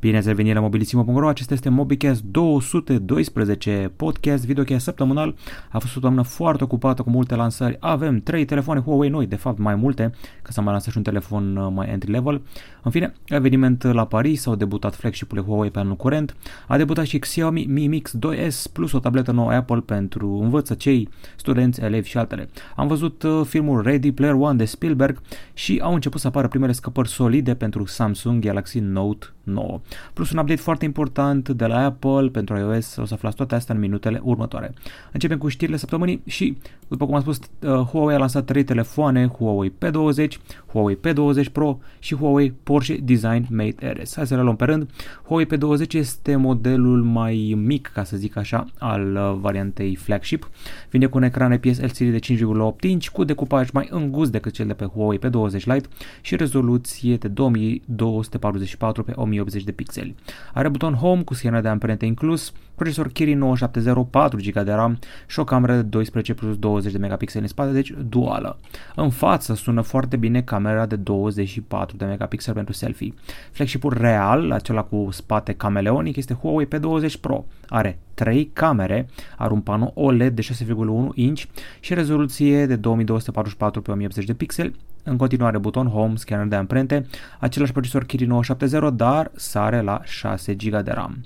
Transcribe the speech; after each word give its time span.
Bine 0.00 0.16
ați 0.16 0.28
revenit 0.28 0.54
la 0.54 0.60
mobilisimo.ro, 0.60 1.28
acesta 1.28 1.54
este 1.54 1.68
MobiCast 1.68 2.22
212, 2.22 3.92
podcast, 3.96 4.46
videocast 4.46 4.84
săptămânal. 4.84 5.34
A 5.70 5.78
fost 5.78 5.96
o 5.96 6.00
toamnă 6.00 6.22
foarte 6.22 6.64
ocupată 6.64 7.02
cu 7.02 7.10
multe 7.10 7.34
lansări. 7.34 7.76
Avem 7.80 8.20
3 8.20 8.44
telefoane 8.44 8.80
Huawei 8.80 9.08
noi, 9.08 9.26
de 9.26 9.36
fapt 9.36 9.58
mai 9.58 9.74
multe, 9.74 10.12
că 10.42 10.52
s-a 10.52 10.60
mai 10.60 10.70
lansat 10.70 10.90
și 10.90 10.96
un 10.96 11.02
telefon 11.02 11.56
uh, 11.56 11.72
mai 11.74 11.88
entry 11.88 12.10
level. 12.10 12.42
În 12.82 12.90
fine, 12.90 13.14
eveniment 13.24 13.82
la 13.82 14.06
Paris, 14.06 14.46
au 14.46 14.54
debutat 14.54 14.94
flagship-urile 14.94 15.46
Huawei 15.46 15.70
pe 15.70 15.78
anul 15.78 15.96
curent, 15.96 16.36
a 16.68 16.76
debutat 16.76 17.04
și 17.04 17.18
Xiaomi 17.18 17.66
Mi 17.68 17.86
Mix 17.86 18.14
2S 18.16 18.72
plus 18.72 18.92
o 18.92 18.98
tabletă 18.98 19.32
nouă 19.32 19.52
Apple 19.52 19.80
pentru 19.80 20.38
învățăcei, 20.42 21.08
studenți, 21.36 21.80
elevi 21.80 22.08
și 22.08 22.18
altele. 22.18 22.48
Am 22.76 22.86
văzut 22.86 23.22
uh, 23.22 23.40
filmul 23.46 23.82
Ready 23.82 24.12
Player 24.12 24.34
One 24.34 24.56
de 24.56 24.64
Spielberg 24.64 25.20
și 25.54 25.80
au 25.82 25.94
început 25.94 26.20
să 26.20 26.26
apară 26.26 26.48
primele 26.48 26.72
scăpări 26.72 27.08
solide 27.08 27.54
pentru 27.54 27.86
Samsung 27.86 28.44
Galaxy 28.44 28.78
Note 28.78 29.26
9. 29.50 29.80
Plus 30.12 30.30
un 30.30 30.38
update 30.38 30.60
foarte 30.60 30.84
important 30.84 31.48
de 31.48 31.66
la 31.66 31.84
Apple 31.84 32.28
pentru 32.28 32.56
iOS, 32.56 32.96
o 32.96 33.04
să 33.04 33.14
aflați 33.14 33.36
toate 33.36 33.54
astea 33.54 33.74
în 33.74 33.80
minutele 33.80 34.20
următoare. 34.22 34.74
Începem 35.12 35.38
cu 35.38 35.48
știrile 35.48 35.76
săptămânii 35.76 36.22
și, 36.26 36.58
după 36.90 37.06
cum 37.06 37.14
am 37.14 37.20
spus, 37.20 37.38
uh, 37.38 37.70
Huawei 37.70 38.14
a 38.14 38.18
lansat 38.18 38.44
trei 38.44 38.64
telefoane, 38.64 39.26
Huawei 39.26 39.72
P20, 39.72 40.26
Huawei 40.72 40.96
P20 40.96 41.52
Pro 41.52 41.78
și 41.98 42.14
Huawei 42.14 42.52
Porsche 42.62 42.96
Design 43.02 43.46
Mate 43.50 43.92
RS. 44.00 44.14
Hai 44.14 44.26
să 44.26 44.34
le 44.34 44.42
luăm 44.42 44.56
pe 44.56 44.64
rând. 44.64 44.90
Huawei 45.26 45.46
P20 45.46 45.92
este 45.92 46.36
modelul 46.36 47.02
mai 47.02 47.54
mic, 47.56 47.90
ca 47.94 48.04
să 48.04 48.16
zic 48.16 48.36
așa, 48.36 48.66
al 48.78 49.14
uh, 49.14 49.38
variantei 49.40 49.96
flagship. 49.96 50.50
Vine 50.90 51.06
cu 51.06 51.16
un 51.16 51.22
ecran 51.22 51.52
IPS 51.52 51.80
LCD 51.80 52.10
de 52.10 52.18
5,8 52.18 52.80
inch, 52.80 53.08
cu 53.08 53.24
decupaj 53.24 53.70
mai 53.70 53.88
îngust 53.90 54.32
decât 54.32 54.52
cel 54.52 54.66
de 54.66 54.72
pe 54.72 54.84
Huawei 54.84 55.18
P20 55.18 55.64
Lite 55.64 55.88
și 56.20 56.36
rezoluție 56.36 57.16
de 57.16 57.28
2244 57.28 59.02
pe 59.02 59.12
1080 59.14 59.64
de 59.64 59.72
pixeli. 59.72 60.14
Are 60.54 60.68
buton 60.68 60.94
Home 60.94 61.22
cu 61.22 61.34
scanner 61.34 61.62
de 61.62 61.68
amprente 61.68 62.06
inclus, 62.06 62.52
procesor 62.80 63.08
Kirin 63.08 63.38
970 63.38 64.06
4 64.10 64.38
GB 64.44 64.64
de 64.64 64.72
RAM 64.72 64.98
și 65.26 65.38
o 65.38 65.44
cameră 65.44 65.74
de 65.74 65.82
12 65.82 66.34
plus 66.34 66.58
20 66.58 66.92
de 66.92 66.98
megapixeli 66.98 67.42
în 67.42 67.48
spate, 67.48 67.72
deci 67.72 67.94
duală. 68.08 68.58
În 68.96 69.10
față 69.10 69.54
sună 69.54 69.80
foarte 69.80 70.16
bine 70.16 70.42
camera 70.42 70.86
de 70.86 70.96
24 70.96 71.96
de 71.96 72.04
megapixeli 72.04 72.56
pentru 72.56 72.74
selfie. 72.74 73.14
Flagship-ul 73.50 73.96
real, 73.98 74.50
acela 74.50 74.82
cu 74.82 75.08
spate 75.10 75.52
cameleonic, 75.52 76.16
este 76.16 76.34
Huawei 76.34 76.66
P20 76.66 77.20
Pro. 77.20 77.44
Are 77.68 77.98
3 78.14 78.50
camere, 78.52 79.08
are 79.36 79.52
un 79.52 79.60
panou 79.60 79.92
OLED 79.94 80.34
de 80.34 80.42
6,1 80.42 81.14
inch 81.14 81.42
și 81.80 81.94
rezoluție 81.94 82.66
de 82.66 82.76
2244 82.76 83.82
pe 83.82 83.90
1080 83.90 84.26
de 84.26 84.34
pixeli, 84.34 84.74
în 85.04 85.16
continuare 85.16 85.58
buton 85.58 85.86
Home, 85.86 86.16
scanner 86.16 86.46
de 86.46 86.56
amprente, 86.56 87.06
același 87.38 87.72
procesor 87.72 88.04
Kirin 88.04 88.28
970, 88.28 88.96
dar 88.96 89.30
sare 89.34 89.80
la 89.80 90.00
6 90.04 90.54
GB 90.54 90.82
de 90.82 90.90
RAM. 90.90 91.24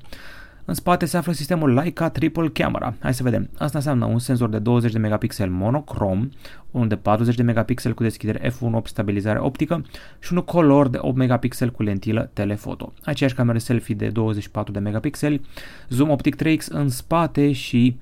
În 0.66 0.74
spate 0.74 1.06
se 1.06 1.16
află 1.16 1.32
sistemul 1.32 1.72
Leica 1.72 2.08
Triple 2.08 2.48
Camera. 2.48 2.94
Hai 2.98 3.14
să 3.14 3.22
vedem. 3.22 3.48
Asta 3.58 3.78
înseamnă 3.78 4.04
un 4.04 4.18
senzor 4.18 4.48
de 4.48 4.58
20 4.58 4.92
de 4.92 4.98
megapixel 4.98 5.50
monocrom, 5.50 6.28
unul 6.70 6.88
de 6.88 6.96
40 6.96 7.34
de 7.34 7.42
megapixel 7.42 7.94
cu 7.94 8.02
deschidere 8.02 8.50
f1.8 8.50 8.84
stabilizare 8.84 9.38
optică 9.38 9.84
și 10.20 10.28
unul 10.32 10.44
color 10.44 10.88
de 10.88 10.98
8 11.00 11.16
megapixel 11.16 11.70
cu 11.70 11.82
lentilă 11.82 12.30
telefoto. 12.32 12.92
Aceeași 13.02 13.34
cameră 13.34 13.58
selfie 13.58 13.94
de 13.94 14.08
24 14.08 14.72
de 14.72 14.78
megapixeli, 14.78 15.40
zoom 15.88 16.10
optic 16.10 16.36
3x 16.42 16.66
în 16.68 16.88
spate 16.88 17.52
și 17.52 17.96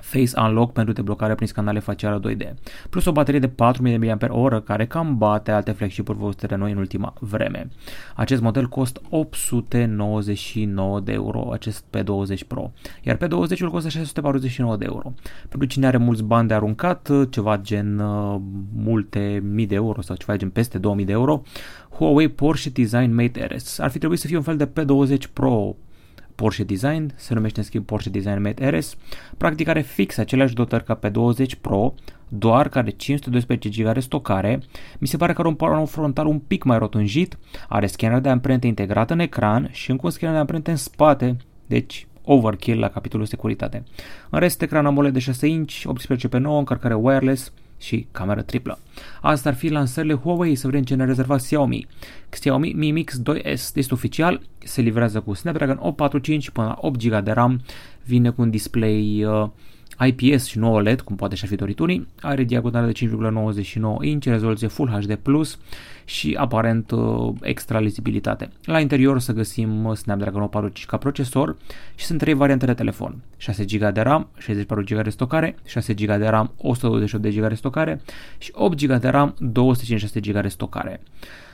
Face 0.00 0.40
Unlock 0.40 0.72
pentru 0.72 0.92
deblocare 0.92 1.34
prin 1.34 1.46
scanare 1.46 1.78
facială 1.78 2.20
2D, 2.30 2.54
plus 2.90 3.04
o 3.04 3.12
baterie 3.12 3.40
de 3.40 3.48
4000 3.48 3.98
mAh 3.98 4.62
care 4.64 4.86
cam 4.86 5.18
bate 5.18 5.50
alte 5.50 5.70
flagship-uri 5.70 6.18
văzute 6.18 6.46
de 6.46 6.54
noi 6.54 6.70
în 6.70 6.78
ultima 6.78 7.14
vreme. 7.18 7.68
Acest 8.14 8.42
model 8.42 8.68
costă 8.68 9.00
899 9.10 11.00
de 11.00 11.12
euro, 11.12 11.48
acest 11.52 11.84
P20 11.96 12.46
Pro, 12.46 12.72
iar 13.02 13.16
P20-ul 13.16 13.70
costă 13.70 13.88
649 13.88 14.76
de 14.76 14.84
euro. 14.88 15.12
Pentru 15.48 15.68
cine 15.68 15.86
are 15.86 15.96
mulți 15.96 16.22
bani 16.22 16.48
de 16.48 16.54
aruncat, 16.54 17.10
ceva 17.30 17.56
gen 17.56 17.98
uh, 17.98 18.40
multe 18.74 19.42
mii 19.52 19.66
de 19.66 19.74
euro 19.74 20.00
sau 20.00 20.16
ceva 20.16 20.36
gen 20.36 20.50
peste 20.50 20.78
2000 20.78 21.04
de 21.04 21.12
euro, 21.12 21.42
Huawei 21.90 22.28
Porsche 22.28 22.70
Design 22.70 23.14
Mate 23.14 23.46
RS 23.46 23.78
ar 23.78 23.90
fi 23.90 23.98
trebuit 23.98 24.18
să 24.18 24.26
fie 24.26 24.36
un 24.36 24.42
fel 24.42 24.56
de 24.56 24.68
P20 24.68 25.32
Pro 25.32 25.76
Porsche 26.40 26.64
Design, 26.64 27.12
se 27.16 27.34
numește 27.34 27.58
în 27.58 27.64
schimb 27.64 27.84
Porsche 27.84 28.10
Design 28.10 28.42
Mate 28.42 28.68
RS, 28.68 28.96
practic 29.36 29.68
are 29.68 29.80
fix 29.80 30.18
aceleași 30.18 30.54
dotări 30.54 30.84
ca 30.84 30.94
pe 30.94 31.08
20 31.08 31.54
Pro, 31.54 31.94
doar 32.28 32.68
că 32.68 32.78
are 32.78 32.90
512 32.90 33.68
GB 33.68 33.92
de 33.92 34.00
stocare, 34.00 34.60
mi 34.98 35.08
se 35.08 35.16
pare 35.16 35.32
că 35.32 35.40
are 35.40 35.48
un 35.48 35.54
panou 35.54 35.86
frontal 35.86 36.26
un 36.26 36.38
pic 36.38 36.64
mai 36.64 36.78
rotunjit, 36.78 37.38
are 37.68 37.86
scanner 37.86 38.20
de 38.20 38.28
amprente 38.28 38.66
integrat 38.66 39.10
în 39.10 39.18
ecran 39.18 39.68
și 39.72 39.90
încă 39.90 40.02
un 40.04 40.10
scanner 40.10 40.34
de 40.34 40.40
amprente 40.40 40.70
în 40.70 40.76
spate, 40.76 41.36
deci 41.66 42.06
overkill 42.24 42.80
la 42.80 42.88
capitolul 42.88 43.26
securitate. 43.26 43.84
În 44.30 44.38
rest, 44.38 44.62
ecran 44.62 44.86
AMOLED 44.86 45.12
de 45.12 45.18
6 45.18 45.46
inch, 45.46 45.82
18 45.84 46.28
pe 46.28 46.38
9, 46.38 46.58
încărcare 46.58 46.94
wireless, 46.94 47.52
și 47.80 48.06
cameră 48.10 48.42
triplă. 48.42 48.78
Asta 49.20 49.48
ar 49.48 49.54
fi 49.54 49.68
lansările 49.68 50.14
Huawei, 50.14 50.54
să 50.54 50.66
vedem 50.66 50.82
ce 50.82 50.94
ne 50.94 51.04
rezerva 51.04 51.36
Xiaomi. 51.36 51.86
Xiaomi 52.28 52.72
Mi 52.72 52.90
Mix 52.90 53.20
2S 53.20 53.44
este 53.74 53.86
oficial, 53.90 54.40
se 54.58 54.80
livrează 54.80 55.20
cu 55.20 55.34
Snapdragon 55.34 55.76
845 55.80 56.50
până 56.50 56.66
la 56.66 56.76
8 56.80 57.06
GB 57.06 57.24
de 57.24 57.30
RAM, 57.30 57.60
vine 58.04 58.30
cu 58.30 58.42
un 58.42 58.50
display 58.50 59.24
uh, 59.24 59.48
IPS 60.06 60.46
și 60.46 60.58
nu 60.58 60.72
OLED, 60.72 61.00
cum 61.00 61.16
poate 61.16 61.34
și 61.34 61.46
fi 61.46 61.54
dorit 61.56 61.78
unii, 61.78 62.06
are 62.20 62.44
diagonală 62.44 62.86
de 62.86 62.92
5,99 62.92 63.80
inch, 64.00 64.24
rezoluție 64.24 64.68
Full 64.68 64.88
HD+, 64.88 65.18
și 66.04 66.36
aparent 66.38 66.90
uh, 66.90 67.32
extra 67.40 67.80
lizibilitate. 67.80 68.50
La 68.64 68.80
interior 68.80 69.20
să 69.20 69.32
găsim 69.32 69.84
uh, 69.84 69.96
Snapdragon 69.96 70.42
845 70.42 70.86
ca 70.86 70.96
procesor 70.96 71.56
și 71.94 72.04
sunt 72.04 72.18
trei 72.18 72.34
variante 72.34 72.66
de 72.66 72.74
telefon. 72.74 73.22
6 73.36 73.64
GB 73.64 73.92
de 73.92 74.00
RAM, 74.00 74.28
64 74.38 74.84
GB 74.84 75.02
de 75.02 75.10
stocare, 75.10 75.56
6 75.64 75.94
GB 75.94 76.16
de 76.16 76.26
RAM, 76.28 76.52
128 76.56 77.36
GB 77.36 77.48
de 77.48 77.54
stocare 77.54 78.00
și 78.38 78.50
8 78.54 78.84
GB 78.84 79.00
de 79.00 79.08
RAM, 79.08 79.34
256 79.38 80.20
GB 80.20 80.42
de 80.42 80.48
stocare. 80.48 81.00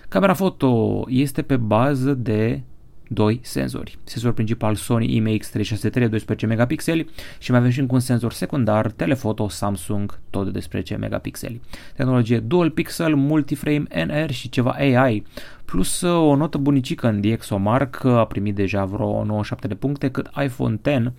Camera 0.09 0.35
foto 0.35 1.05
este 1.09 1.43
pe 1.43 1.56
bază 1.56 2.15
de 2.15 2.61
doi 3.09 3.41
senzori. 3.43 3.99
Senzor 4.05 4.33
principal 4.33 4.75
Sony 4.75 5.21
IMX363 5.21 6.09
12 6.09 6.47
megapixeli 6.47 7.09
și 7.39 7.50
mai 7.50 7.59
avem 7.59 7.71
și 7.71 7.87
un 7.89 8.00
senzor 8.00 8.33
secundar 8.33 8.91
telefoto 8.91 9.49
Samsung 9.49 10.19
tot 10.31 10.44
de 10.44 10.50
12 10.50 10.97
megapixeli. 10.97 11.61
Tehnologie 11.97 12.39
dual 12.39 12.71
pixel, 12.71 13.15
multiframe 13.15 13.83
NR 14.06 14.31
și 14.31 14.49
ceva 14.49 14.71
AI 14.71 15.25
plus 15.65 16.00
uh, 16.00 16.31
o 16.31 16.37
notă 16.37 16.59
bunicică 16.59 17.09
în 17.09 17.21
DxOMark 17.21 18.05
a 18.05 18.25
primit 18.25 18.55
deja 18.55 18.84
vreo 18.84 19.25
97 19.25 19.67
de 19.67 19.75
puncte 19.75 20.11
cât 20.11 20.31
iPhone 20.43 20.77
X 20.83 21.12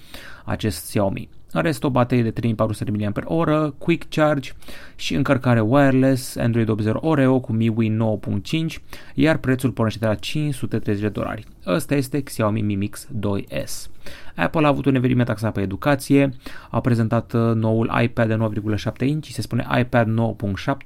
acest 0.46 0.86
Xiaomi. 0.86 1.30
În 1.58 1.64
rest, 1.64 1.84
o 1.84 1.90
baterie 1.90 2.24
de 2.24 2.32
3400 2.32 2.92
mAh, 2.92 3.72
Quick 3.78 4.10
Charge 4.10 4.52
și 4.96 5.16
încărcare 5.16 5.60
wireless, 5.60 6.36
Android 6.36 6.86
8.0 6.86 6.92
Oreo 6.94 7.40
cu 7.40 7.54
MIUI 7.54 7.98
9.5, 8.52 8.66
iar 9.14 9.38
prețul 9.38 9.72
pornește 9.72 10.00
de 10.00 10.06
la 10.06 10.16
530 10.16 11.02
de 11.02 11.10
dolari. 11.10 11.46
Ăsta 11.66 11.96
este 11.96 12.22
Xiaomi 12.22 12.62
Mi 12.62 12.76
Mix 12.76 13.08
2S. 13.20 13.90
Apple 14.36 14.66
a 14.66 14.68
avut 14.68 14.86
un 14.86 14.96
eveniment 14.96 15.30
axat 15.30 15.54
pe 15.54 15.62
educație, 15.62 16.30
a 16.70 16.82
prezentat 16.82 17.34
uh, 17.34 17.42
noul 17.54 18.00
iPad 18.02 18.28
de 18.28 18.60
9,7 18.78 19.08
inch, 19.08 19.28
se 19.28 19.42
spune 19.42 19.68
iPad 19.80 20.08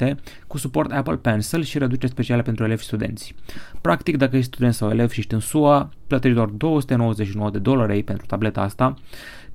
9.7, 0.02 0.16
cu 0.48 0.58
suport 0.58 0.92
Apple 0.92 1.16
Pencil 1.16 1.64
și 1.64 1.78
reducere 1.78 2.12
speciale 2.12 2.42
pentru 2.42 2.64
elevi 2.64 2.82
și 2.82 2.88
studenți. 2.88 3.36
Practic, 3.82 4.18
dacă 4.18 4.36
ești 4.36 4.52
student 4.52 4.74
sau 4.74 4.90
elev 4.90 5.10
și 5.10 5.20
ești 5.20 5.34
în 5.34 5.40
SUA, 5.40 5.90
plătești 6.08 6.36
doar 6.36 6.48
299 6.48 7.50
de 7.50 7.60
dolari 7.60 8.04
pentru 8.04 8.26
tableta 8.26 8.62
asta, 8.62 8.94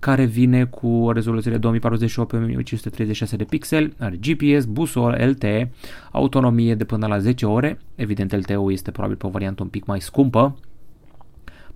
care 0.06 0.24
vine 0.24 0.64
cu 0.64 0.88
o 0.88 1.12
rezoluție 1.12 1.50
de 1.50 1.56
2048 1.56 2.28
pe 2.28 2.36
1536 2.36 3.36
de 3.36 3.44
pixeli, 3.44 3.92
are 3.98 4.18
GPS, 4.20 4.64
busol, 4.64 5.16
LTE, 5.28 5.70
autonomie 6.12 6.74
de 6.74 6.84
până 6.84 7.06
la 7.06 7.18
10 7.18 7.46
ore, 7.46 7.78
evident 7.94 8.36
LTE-ul 8.36 8.72
este 8.72 8.90
probabil 8.90 9.16
pe 9.16 9.26
o 9.26 9.30
variantă 9.30 9.62
un 9.62 9.68
pic 9.68 9.86
mai 9.86 10.00
scumpă, 10.00 10.56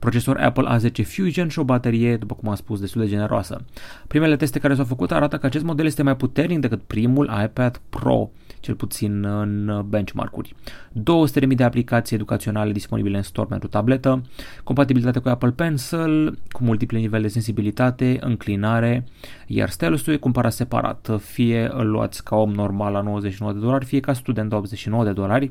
procesor 0.00 0.36
Apple 0.36 0.78
A10 0.78 1.04
Fusion 1.04 1.48
și 1.48 1.58
o 1.58 1.64
baterie, 1.64 2.16
după 2.16 2.34
cum 2.34 2.48
am 2.48 2.54
spus, 2.54 2.80
destul 2.80 3.00
de 3.00 3.08
generoasă. 3.08 3.64
Primele 4.06 4.36
teste 4.36 4.58
care 4.58 4.74
s-au 4.74 4.84
făcut 4.84 5.12
arată 5.12 5.38
că 5.38 5.46
acest 5.46 5.64
model 5.64 5.86
este 5.86 6.02
mai 6.02 6.16
puternic 6.16 6.58
decât 6.58 6.82
primul 6.82 7.30
iPad 7.44 7.80
Pro, 7.88 8.30
cel 8.60 8.74
puțin 8.74 9.24
în 9.24 9.84
benchmark-uri. 9.88 10.54
200.000 10.92 11.46
de 11.48 11.64
aplicații 11.64 12.16
educaționale 12.16 12.72
disponibile 12.72 13.16
în 13.16 13.22
store 13.22 13.46
pentru 13.48 13.68
tabletă, 13.68 14.22
compatibilitate 14.64 15.18
cu 15.18 15.28
Apple 15.28 15.50
Pencil, 15.50 16.38
cu 16.50 16.64
multiple 16.64 16.98
nivele 16.98 17.22
de 17.22 17.28
sensibilitate, 17.28 18.18
înclinare, 18.20 19.04
iar 19.46 19.68
stylusul 19.68 20.12
e 20.12 20.16
cumpărat 20.16 20.52
separat, 20.52 21.10
fie 21.22 21.70
îl 21.72 21.86
luați 21.86 22.24
ca 22.24 22.36
om 22.36 22.50
normal 22.50 22.92
la 22.92 23.00
99 23.00 23.52
de 23.52 23.58
dolari, 23.58 23.84
fie 23.84 24.00
ca 24.00 24.12
student 24.12 24.50
la 24.50 24.56
89 24.56 25.04
de 25.04 25.12
dolari 25.12 25.50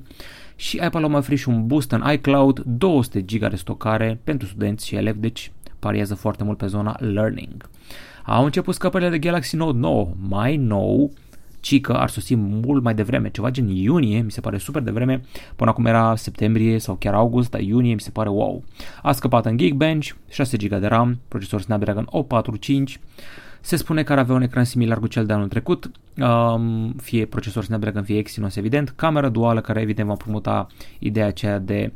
și 0.59 0.77
Apple 0.77 1.03
a 1.03 1.07
mai 1.07 1.19
oferit 1.19 1.39
și 1.39 1.49
un 1.49 1.67
boost 1.67 1.91
în 1.91 2.03
iCloud, 2.11 2.59
200 2.59 3.21
GB 3.21 3.49
de 3.49 3.55
stocare 3.55 4.19
pentru 4.23 4.47
studenți 4.47 4.87
și 4.87 4.95
elevi, 4.95 5.19
deci 5.19 5.51
pariază 5.79 6.15
foarte 6.15 6.43
mult 6.43 6.57
pe 6.57 6.65
zona 6.65 6.95
learning. 6.99 7.69
Au 8.25 8.45
început 8.45 8.73
scăpările 8.73 9.09
de 9.09 9.19
Galaxy 9.19 9.55
Note 9.55 9.77
9, 9.77 10.11
mai 10.27 10.57
nou, 10.57 11.11
ci 11.59 11.81
că 11.81 11.93
ar 11.93 12.09
sosi 12.09 12.35
mult 12.35 12.83
mai 12.83 12.93
devreme, 12.93 13.29
ceva 13.29 13.49
gen 13.49 13.67
iunie, 13.67 14.21
mi 14.21 14.31
se 14.31 14.41
pare 14.41 14.57
super 14.57 14.81
devreme, 14.81 15.21
până 15.55 15.69
acum 15.69 15.85
era 15.85 16.15
septembrie 16.15 16.79
sau 16.79 16.95
chiar 16.95 17.13
august, 17.13 17.49
dar 17.49 17.61
iunie 17.61 17.93
mi 17.93 18.01
se 18.01 18.09
pare 18.09 18.29
wow. 18.29 18.63
A 19.01 19.11
scăpat 19.11 19.45
în 19.45 19.57
Geekbench, 19.57 20.09
6 20.29 20.57
GB 20.57 20.79
de 20.79 20.87
RAM, 20.87 21.19
procesor 21.27 21.61
Snapdragon 21.61 22.07
845, 22.09 22.99
se 23.61 23.75
spune 23.75 24.03
că 24.03 24.11
ar 24.11 24.17
avea 24.17 24.35
un 24.35 24.41
ecran 24.41 24.63
similar 24.63 24.99
cu 24.99 25.07
cel 25.07 25.25
de 25.25 25.33
anul 25.33 25.47
trecut, 25.47 25.91
um, 26.17 26.91
fie 26.91 27.25
procesor 27.25 27.63
Snapdragon, 27.63 28.03
fie 28.03 28.17
Exynos, 28.17 28.55
evident, 28.55 28.89
cameră 28.89 29.29
duală 29.29 29.61
care 29.61 29.81
evident 29.81 30.07
va 30.07 30.13
promuta 30.13 30.67
ideea 30.99 31.27
aceea 31.27 31.59
de 31.59 31.93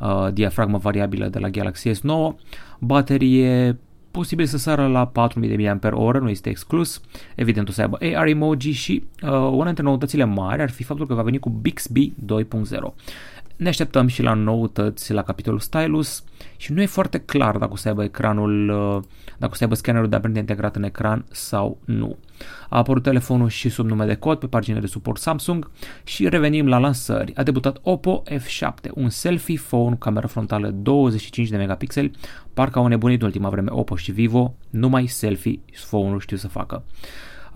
uh, 0.00 0.28
diafragmă 0.32 0.78
variabilă 0.78 1.26
de 1.26 1.38
la 1.38 1.48
Galaxy 1.48 1.90
S9, 1.90 2.34
baterie 2.78 3.78
posibil 4.10 4.46
să 4.46 4.58
sară 4.58 4.86
la 4.86 5.06
4000 5.06 5.78
mAh, 5.82 6.20
nu 6.20 6.28
este 6.28 6.48
exclus, 6.48 7.00
evident 7.34 7.68
o 7.68 7.72
să 7.72 7.80
aibă 7.80 7.98
AR 8.16 8.26
emoji 8.26 8.70
și 8.70 9.04
uh, 9.22 9.30
una 9.30 9.64
dintre 9.64 9.82
noutățile 9.82 10.24
mari 10.24 10.62
ar 10.62 10.70
fi 10.70 10.82
faptul 10.82 11.06
că 11.06 11.14
va 11.14 11.22
veni 11.22 11.38
cu 11.38 11.50
Bixby 11.50 12.12
2.0. 12.12 12.14
Ne 13.56 13.68
așteptăm 13.68 14.06
și 14.06 14.22
la 14.22 14.34
noutăți 14.34 15.12
la 15.12 15.22
capitolul 15.22 15.58
Stylus 15.58 16.24
și 16.56 16.72
nu 16.72 16.82
e 16.82 16.86
foarte 16.86 17.18
clar 17.18 17.56
dacă 17.56 17.72
o 17.72 17.76
să 17.76 17.88
aibă 17.88 18.04
ecranul, 18.04 18.68
uh, 18.68 19.02
dacă 19.38 19.52
o 19.52 19.54
să 19.54 19.62
aibă 19.62 19.74
scannerul 19.74 20.08
de 20.08 20.14
amprente 20.14 20.38
integrat 20.38 20.76
în 20.76 20.82
ecran 20.82 21.24
sau 21.30 21.78
nu. 21.84 22.16
A 22.68 22.76
apărut 22.76 23.02
telefonul 23.02 23.48
și 23.48 23.68
sub 23.68 23.86
nume 23.86 24.04
de 24.04 24.14
cod 24.14 24.38
pe 24.38 24.46
pagina 24.46 24.80
de 24.80 24.86
suport 24.86 25.20
Samsung 25.20 25.70
și 26.04 26.28
revenim 26.28 26.68
la 26.68 26.78
lansări. 26.78 27.36
A 27.36 27.42
debutat 27.42 27.78
Oppo 27.82 28.22
F7, 28.30 28.90
un 28.94 29.08
selfie 29.08 29.60
phone 29.68 29.90
cu 29.90 29.98
cameră 29.98 30.26
frontală 30.26 30.70
25 30.70 31.48
de 31.48 31.56
megapixeli, 31.56 32.10
parcă 32.54 32.78
au 32.78 32.86
nebunit 32.86 33.20
în 33.20 33.26
ultima 33.26 33.48
vreme 33.48 33.70
Oppo 33.72 33.96
și 33.96 34.12
Vivo, 34.12 34.54
numai 34.70 35.06
selfie 35.06 35.60
phone-ul 35.88 36.20
știu 36.20 36.36
să 36.36 36.48
facă. 36.48 36.84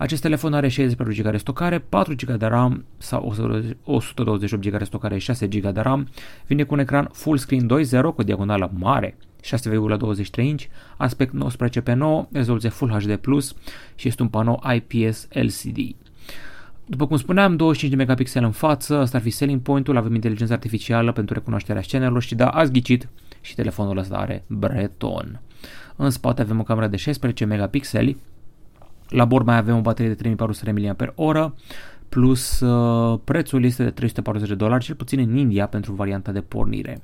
Acest 0.01 0.21
telefon 0.21 0.53
are 0.53 0.67
64 0.67 1.13
GB 1.13 1.31
de 1.31 1.37
stocare, 1.37 1.79
4 1.79 2.13
GB 2.15 2.31
de 2.37 2.45
RAM 2.45 2.85
sau 2.97 3.33
128 3.83 4.63
GB 4.63 4.77
de 4.77 4.83
stocare, 4.83 5.17
6 5.17 5.47
GB 5.47 5.67
de 5.73 5.79
RAM. 5.79 6.07
Vine 6.47 6.63
cu 6.63 6.73
un 6.73 6.79
ecran 6.79 7.09
full 7.11 7.37
screen 7.37 7.69
2.0 8.09 8.15
cu 8.15 8.23
diagonală 8.23 8.71
mare, 8.73 9.17
6,23 9.43 10.43
inch, 10.43 10.63
aspect 10.97 11.33
19 11.33 11.81
pe 11.81 11.93
9, 11.93 12.27
rezoluție 12.31 12.69
Full 12.69 12.91
HD+, 12.91 13.19
și 13.95 14.07
este 14.07 14.21
un 14.21 14.27
panou 14.27 14.63
IPS 14.73 15.27
LCD. 15.29 15.95
După 16.85 17.07
cum 17.07 17.17
spuneam, 17.17 17.55
25 17.55 17.91
de 17.91 17.97
megapixel 17.97 18.43
în 18.43 18.51
față, 18.51 18.97
asta 18.97 19.17
ar 19.17 19.23
fi 19.23 19.29
selling 19.29 19.61
point-ul, 19.61 19.97
avem 19.97 20.15
inteligență 20.15 20.53
artificială 20.53 21.11
pentru 21.11 21.33
recunoașterea 21.33 21.81
scenelor 21.81 22.21
și 22.21 22.35
da, 22.35 22.47
ați 22.47 22.71
ghicit, 22.71 23.07
și 23.41 23.55
telefonul 23.55 23.97
ăsta 23.97 24.15
are 24.15 24.43
Breton. 24.47 25.41
În 25.95 26.09
spate 26.09 26.41
avem 26.41 26.59
o 26.59 26.63
cameră 26.63 26.87
de 26.87 26.97
16 26.97 27.45
megapixeli, 27.45 28.17
la 29.11 29.25
bord 29.25 29.45
mai 29.45 29.57
avem 29.57 29.77
o 29.77 29.81
baterie 29.81 30.11
de 30.11 30.15
3400 30.15 30.71
mAh, 30.71 31.51
plus 32.09 32.59
uh, 32.59 33.19
prețul 33.23 33.63
este 33.63 33.83
de 33.83 33.89
340 33.89 34.49
de 34.49 34.55
dolari, 34.55 34.83
cel 34.83 34.95
puțin 34.95 35.19
în 35.19 35.35
India, 35.35 35.67
pentru 35.67 35.93
varianta 35.93 36.31
de 36.31 36.41
pornire. 36.41 37.01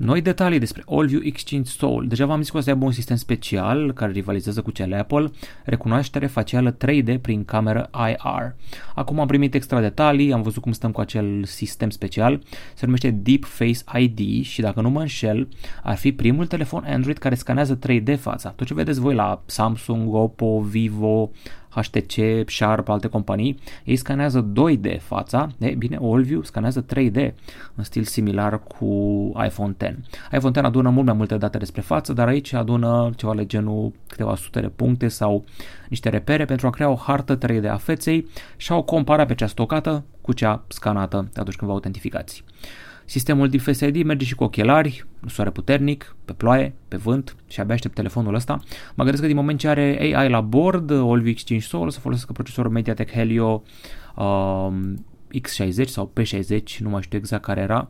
Noi 0.00 0.20
detalii 0.20 0.58
despre 0.58 0.82
AllView 0.86 1.20
X5 1.20 1.62
Soul. 1.62 2.06
Deja 2.08 2.26
v-am 2.26 2.40
zis 2.40 2.50
că 2.50 2.56
o 2.56 2.60
să 2.60 2.70
aibă 2.70 2.84
un 2.84 2.92
sistem 2.92 3.16
special 3.16 3.92
care 3.92 4.12
rivalizează 4.12 4.62
cu 4.62 4.70
cel 4.70 4.94
Apple, 4.94 5.30
recunoaștere 5.64 6.26
facială 6.26 6.76
3D 6.76 7.20
prin 7.20 7.44
cameră 7.44 7.90
IR. 8.08 8.54
Acum 8.94 9.20
am 9.20 9.26
primit 9.26 9.54
extra 9.54 9.80
detalii, 9.80 10.32
am 10.32 10.42
văzut 10.42 10.62
cum 10.62 10.72
stăm 10.72 10.90
cu 10.90 11.00
acel 11.00 11.44
sistem 11.44 11.90
special, 11.90 12.42
se 12.74 12.84
numește 12.84 13.10
Deep 13.10 13.44
Face 13.44 13.78
ID 13.98 14.44
și 14.44 14.60
dacă 14.60 14.80
nu 14.80 14.90
mă 14.90 15.00
înșel, 15.00 15.48
ar 15.82 15.96
fi 15.96 16.12
primul 16.12 16.46
telefon 16.46 16.84
Android 16.86 17.18
care 17.18 17.34
scanează 17.34 17.78
3D 17.88 18.18
fața. 18.18 18.48
Tot 18.48 18.66
ce 18.66 18.74
vedeți 18.74 19.00
voi 19.00 19.14
la 19.14 19.42
Samsung, 19.46 20.14
Oppo, 20.14 20.60
Vivo, 20.60 21.30
HTC, 21.68 22.44
Sharp, 22.46 22.88
alte 22.88 23.08
companii, 23.08 23.58
ei 23.84 23.96
scanează 23.96 24.52
2D 24.52 25.00
fața, 25.00 25.48
e 25.58 25.74
bine, 25.74 25.98
AllView 26.02 26.42
scanează 26.42 26.84
3D 26.84 27.34
în 27.74 27.84
stil 27.84 28.04
similar 28.04 28.60
cu 28.60 28.86
iPhone 29.44 29.74
X. 29.78 29.84
iPhone 30.32 30.52
X 30.52 30.62
adună 30.62 30.90
mult 30.90 31.06
mai 31.06 31.14
multe 31.14 31.36
date 31.36 31.58
despre 31.58 31.80
față, 31.80 32.12
dar 32.12 32.28
aici 32.28 32.52
adună 32.52 33.10
ceva 33.16 33.34
de 33.34 33.46
genul 33.46 33.92
câteva 34.06 34.36
sute 34.36 34.60
de 34.60 34.68
puncte 34.68 35.08
sau 35.08 35.44
niște 35.88 36.08
repere 36.08 36.44
pentru 36.44 36.66
a 36.66 36.70
crea 36.70 36.88
o 36.90 36.94
hartă 36.94 37.38
3D 37.38 37.68
a 37.70 37.76
feței 37.76 38.26
și 38.56 38.72
a 38.72 38.76
o 38.76 38.82
compara 38.82 39.26
pe 39.26 39.34
cea 39.34 39.46
stocată 39.46 40.04
cu 40.20 40.32
cea 40.32 40.64
scanată 40.68 41.16
atunci 41.16 41.56
când 41.56 41.70
vă 41.70 41.72
autentificați. 41.72 42.44
Sistemul 43.08 43.48
Deep 43.48 43.62
Face 43.62 43.86
ID 43.86 44.04
merge 44.04 44.24
și 44.24 44.34
cu 44.34 44.44
ochelari, 44.44 45.06
soare 45.26 45.50
puternic, 45.50 46.16
pe 46.24 46.32
ploaie, 46.32 46.74
pe 46.88 46.96
vânt 46.96 47.36
și 47.46 47.60
abia 47.60 47.74
aștept 47.74 47.94
telefonul 47.94 48.34
ăsta. 48.34 48.60
Mă 48.94 49.02
gândesc 49.02 49.20
că 49.20 49.26
din 49.26 49.36
moment 49.36 49.58
ce 49.58 49.68
are 49.68 49.98
AI 50.00 50.28
la 50.28 50.40
bord, 50.40 50.90
Olvi 50.90 51.34
X5 51.34 51.58
Soul, 51.58 51.90
să 51.90 52.00
folosească 52.00 52.32
procesorul 52.32 52.70
MediaTek 52.70 53.10
Helio 53.10 53.62
um, 54.16 55.04
X60 55.34 55.84
sau 55.84 56.12
P60, 56.20 56.78
nu 56.78 56.88
mai 56.88 57.02
știu 57.02 57.18
exact 57.18 57.42
care 57.42 57.60
era, 57.60 57.88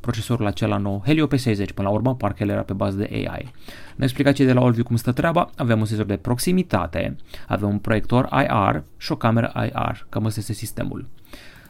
procesorul 0.00 0.46
acela 0.46 0.76
nou, 0.76 1.02
Helio 1.04 1.26
P60 1.26 1.74
până 1.74 1.88
la 1.88 1.94
urmă, 1.94 2.14
parcă 2.14 2.42
el 2.42 2.48
era 2.48 2.62
pe 2.62 2.72
bază 2.72 2.96
de 2.96 3.08
AI. 3.12 3.52
Ne 3.96 4.04
explicat 4.04 4.34
cei 4.34 4.46
de 4.46 4.52
la 4.52 4.60
Olvi 4.60 4.82
cum 4.82 4.96
stă 4.96 5.12
treaba, 5.12 5.50
avem 5.56 5.78
un 5.78 5.84
senzor 5.84 6.06
de 6.06 6.16
proximitate, 6.16 7.16
avem 7.46 7.68
un 7.68 7.78
proiector 7.78 8.28
IR 8.32 8.84
și 8.96 9.12
o 9.12 9.16
cameră 9.16 9.52
IR, 9.56 10.06
cam 10.08 10.24
ăsta 10.24 10.40
este 10.40 10.52
sistemul. 10.52 11.06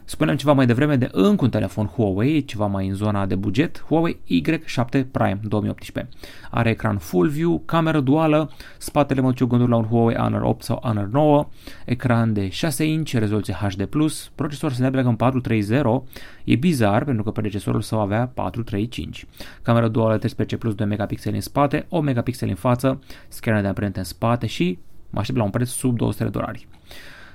Spuneam 0.09 0.37
ceva 0.37 0.53
mai 0.53 0.65
devreme 0.65 0.95
de 0.95 1.09
încă 1.11 1.43
un 1.43 1.49
telefon 1.49 1.85
Huawei, 1.85 2.45
ceva 2.45 2.65
mai 2.65 2.87
în 2.87 2.93
zona 2.93 3.25
de 3.25 3.35
buget, 3.35 3.83
Huawei 3.87 4.19
Y7 4.29 5.05
Prime 5.11 5.39
2018. 5.41 6.07
Are 6.51 6.69
ecran 6.69 6.97
full 6.97 7.27
view, 7.27 7.61
cameră 7.65 7.99
duală, 7.99 8.51
spatele 8.77 9.21
mă 9.21 9.27
duce 9.27 9.45
gândul 9.45 9.69
la 9.69 9.75
un 9.75 9.85
Huawei 9.85 10.15
Honor 10.15 10.41
8 10.41 10.63
sau 10.63 10.79
Honor 10.83 11.07
9, 11.11 11.47
ecran 11.85 12.33
de 12.33 12.49
6 12.49 12.83
inch, 12.83 13.11
rezoluție 13.11 13.53
HD+, 13.53 13.89
procesor 14.35 14.71
Snapdragon 14.71 15.15
430, 15.15 16.03
e 16.43 16.55
bizar 16.55 17.03
pentru 17.03 17.23
că 17.23 17.31
predecesorul 17.31 17.81
său 17.81 17.99
avea 17.99 18.31
435. 18.33 19.25
Cameră 19.61 19.87
duală 19.87 20.17
13 20.17 20.57
plus 20.57 20.73
2 20.73 20.87
megapixeli 20.87 21.35
în 21.35 21.41
spate, 21.41 21.85
8 21.89 22.05
megapixeli 22.05 22.51
în 22.51 22.57
față, 22.57 22.99
scanner 23.27 23.61
de 23.61 23.67
amprente 23.67 23.99
în 23.99 24.05
spate 24.05 24.47
și 24.47 24.79
mă 25.09 25.19
aștept 25.19 25.37
la 25.37 25.43
un 25.43 25.49
preț 25.49 25.69
sub 25.69 25.97
200 25.97 26.23
de 26.23 26.29
dolari. 26.29 26.67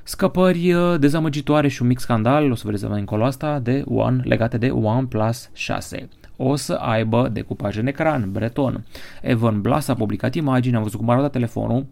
Scăpări 0.06 0.72
uh, 0.72 0.98
dezamăgitoare 0.98 1.68
și 1.68 1.82
un 1.82 1.88
mic 1.88 1.98
scandal, 1.98 2.50
o 2.50 2.54
să 2.54 2.62
vedeți 2.64 2.84
mai 2.84 3.00
încolo 3.00 3.24
asta, 3.24 3.58
de 3.58 3.82
One, 3.86 4.22
legate 4.24 4.58
de 4.58 4.68
OnePlus 4.68 5.50
6 5.52 6.08
o 6.36 6.56
să 6.56 6.72
aibă 6.72 7.28
decupaj 7.32 7.76
în 7.76 7.86
ecran, 7.86 8.32
breton. 8.32 8.84
Evan 9.22 9.60
Blas 9.60 9.88
a 9.88 9.94
publicat 9.94 10.34
imagini, 10.34 10.76
am 10.76 10.82
văzut 10.82 10.98
cum 10.98 11.10
arată 11.10 11.28
telefonul, 11.28 11.86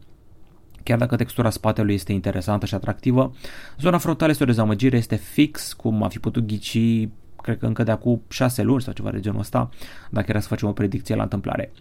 chiar 0.82 0.98
dacă 0.98 1.16
textura 1.16 1.50
spatelui 1.50 1.94
este 1.94 2.12
interesantă 2.12 2.66
și 2.66 2.74
atractivă. 2.74 3.32
Zona 3.78 3.98
frontală 3.98 4.30
este 4.30 4.42
o 4.42 4.46
dezamăgire, 4.46 4.96
este 4.96 5.16
fix 5.16 5.72
cum 5.72 6.02
a 6.02 6.08
fi 6.08 6.18
putut 6.18 6.46
ghici 6.46 7.08
cred 7.42 7.58
că 7.58 7.66
încă 7.66 7.82
de 7.82 7.90
acum 7.90 8.22
6 8.28 8.62
luni 8.62 8.82
sau 8.82 8.92
ceva 8.92 9.10
de 9.10 9.20
genul 9.20 9.40
ăsta, 9.40 9.70
dacă 10.10 10.26
era 10.28 10.40
să 10.40 10.48
facem 10.48 10.68
o 10.68 10.72
predicție 10.72 11.14
la 11.14 11.22
întâmplare. 11.22 11.72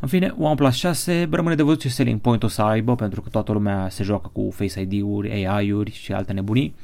În 0.00 0.08
fine, 0.08 0.34
OnePlus 0.38 0.74
6 0.74 1.28
rămâne 1.30 1.54
de 1.54 1.62
văzut 1.62 1.80
ce 1.80 1.88
selling 1.88 2.20
point 2.20 2.42
o 2.42 2.48
să 2.48 2.62
aibă, 2.62 2.94
pentru 2.94 3.20
că 3.20 3.28
toată 3.28 3.52
lumea 3.52 3.88
se 3.88 4.02
joacă 4.02 4.30
cu 4.32 4.50
Face 4.50 4.80
ID-uri, 4.80 5.46
AI-uri 5.46 5.90
și 5.92 6.12
alte 6.12 6.32
nebunii. 6.32 6.74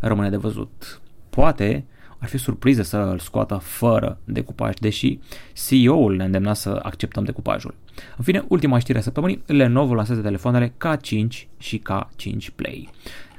Rămâne 0.00 0.30
de 0.30 0.36
văzut. 0.36 1.00
Poate 1.30 1.84
ar 2.18 2.30
fi 2.30 2.38
surpriză 2.38 2.82
să 2.82 2.96
îl 2.96 3.18
scoată 3.18 3.54
fără 3.54 4.18
decupaj, 4.24 4.74
deși 4.80 5.18
CEO-ul 5.52 6.16
ne 6.16 6.24
îndemna 6.24 6.52
să 6.52 6.80
acceptăm 6.82 7.24
decupajul. 7.24 7.74
În 8.16 8.24
fine, 8.24 8.44
ultima 8.48 8.78
știre 8.78 8.98
a 8.98 9.00
săptămânii, 9.00 9.42
Lenovo 9.46 9.94
lansează 9.94 10.20
telefoanele 10.20 10.68
K5 10.68 11.46
și 11.58 11.82
K5 11.90 12.54
Play. 12.54 12.90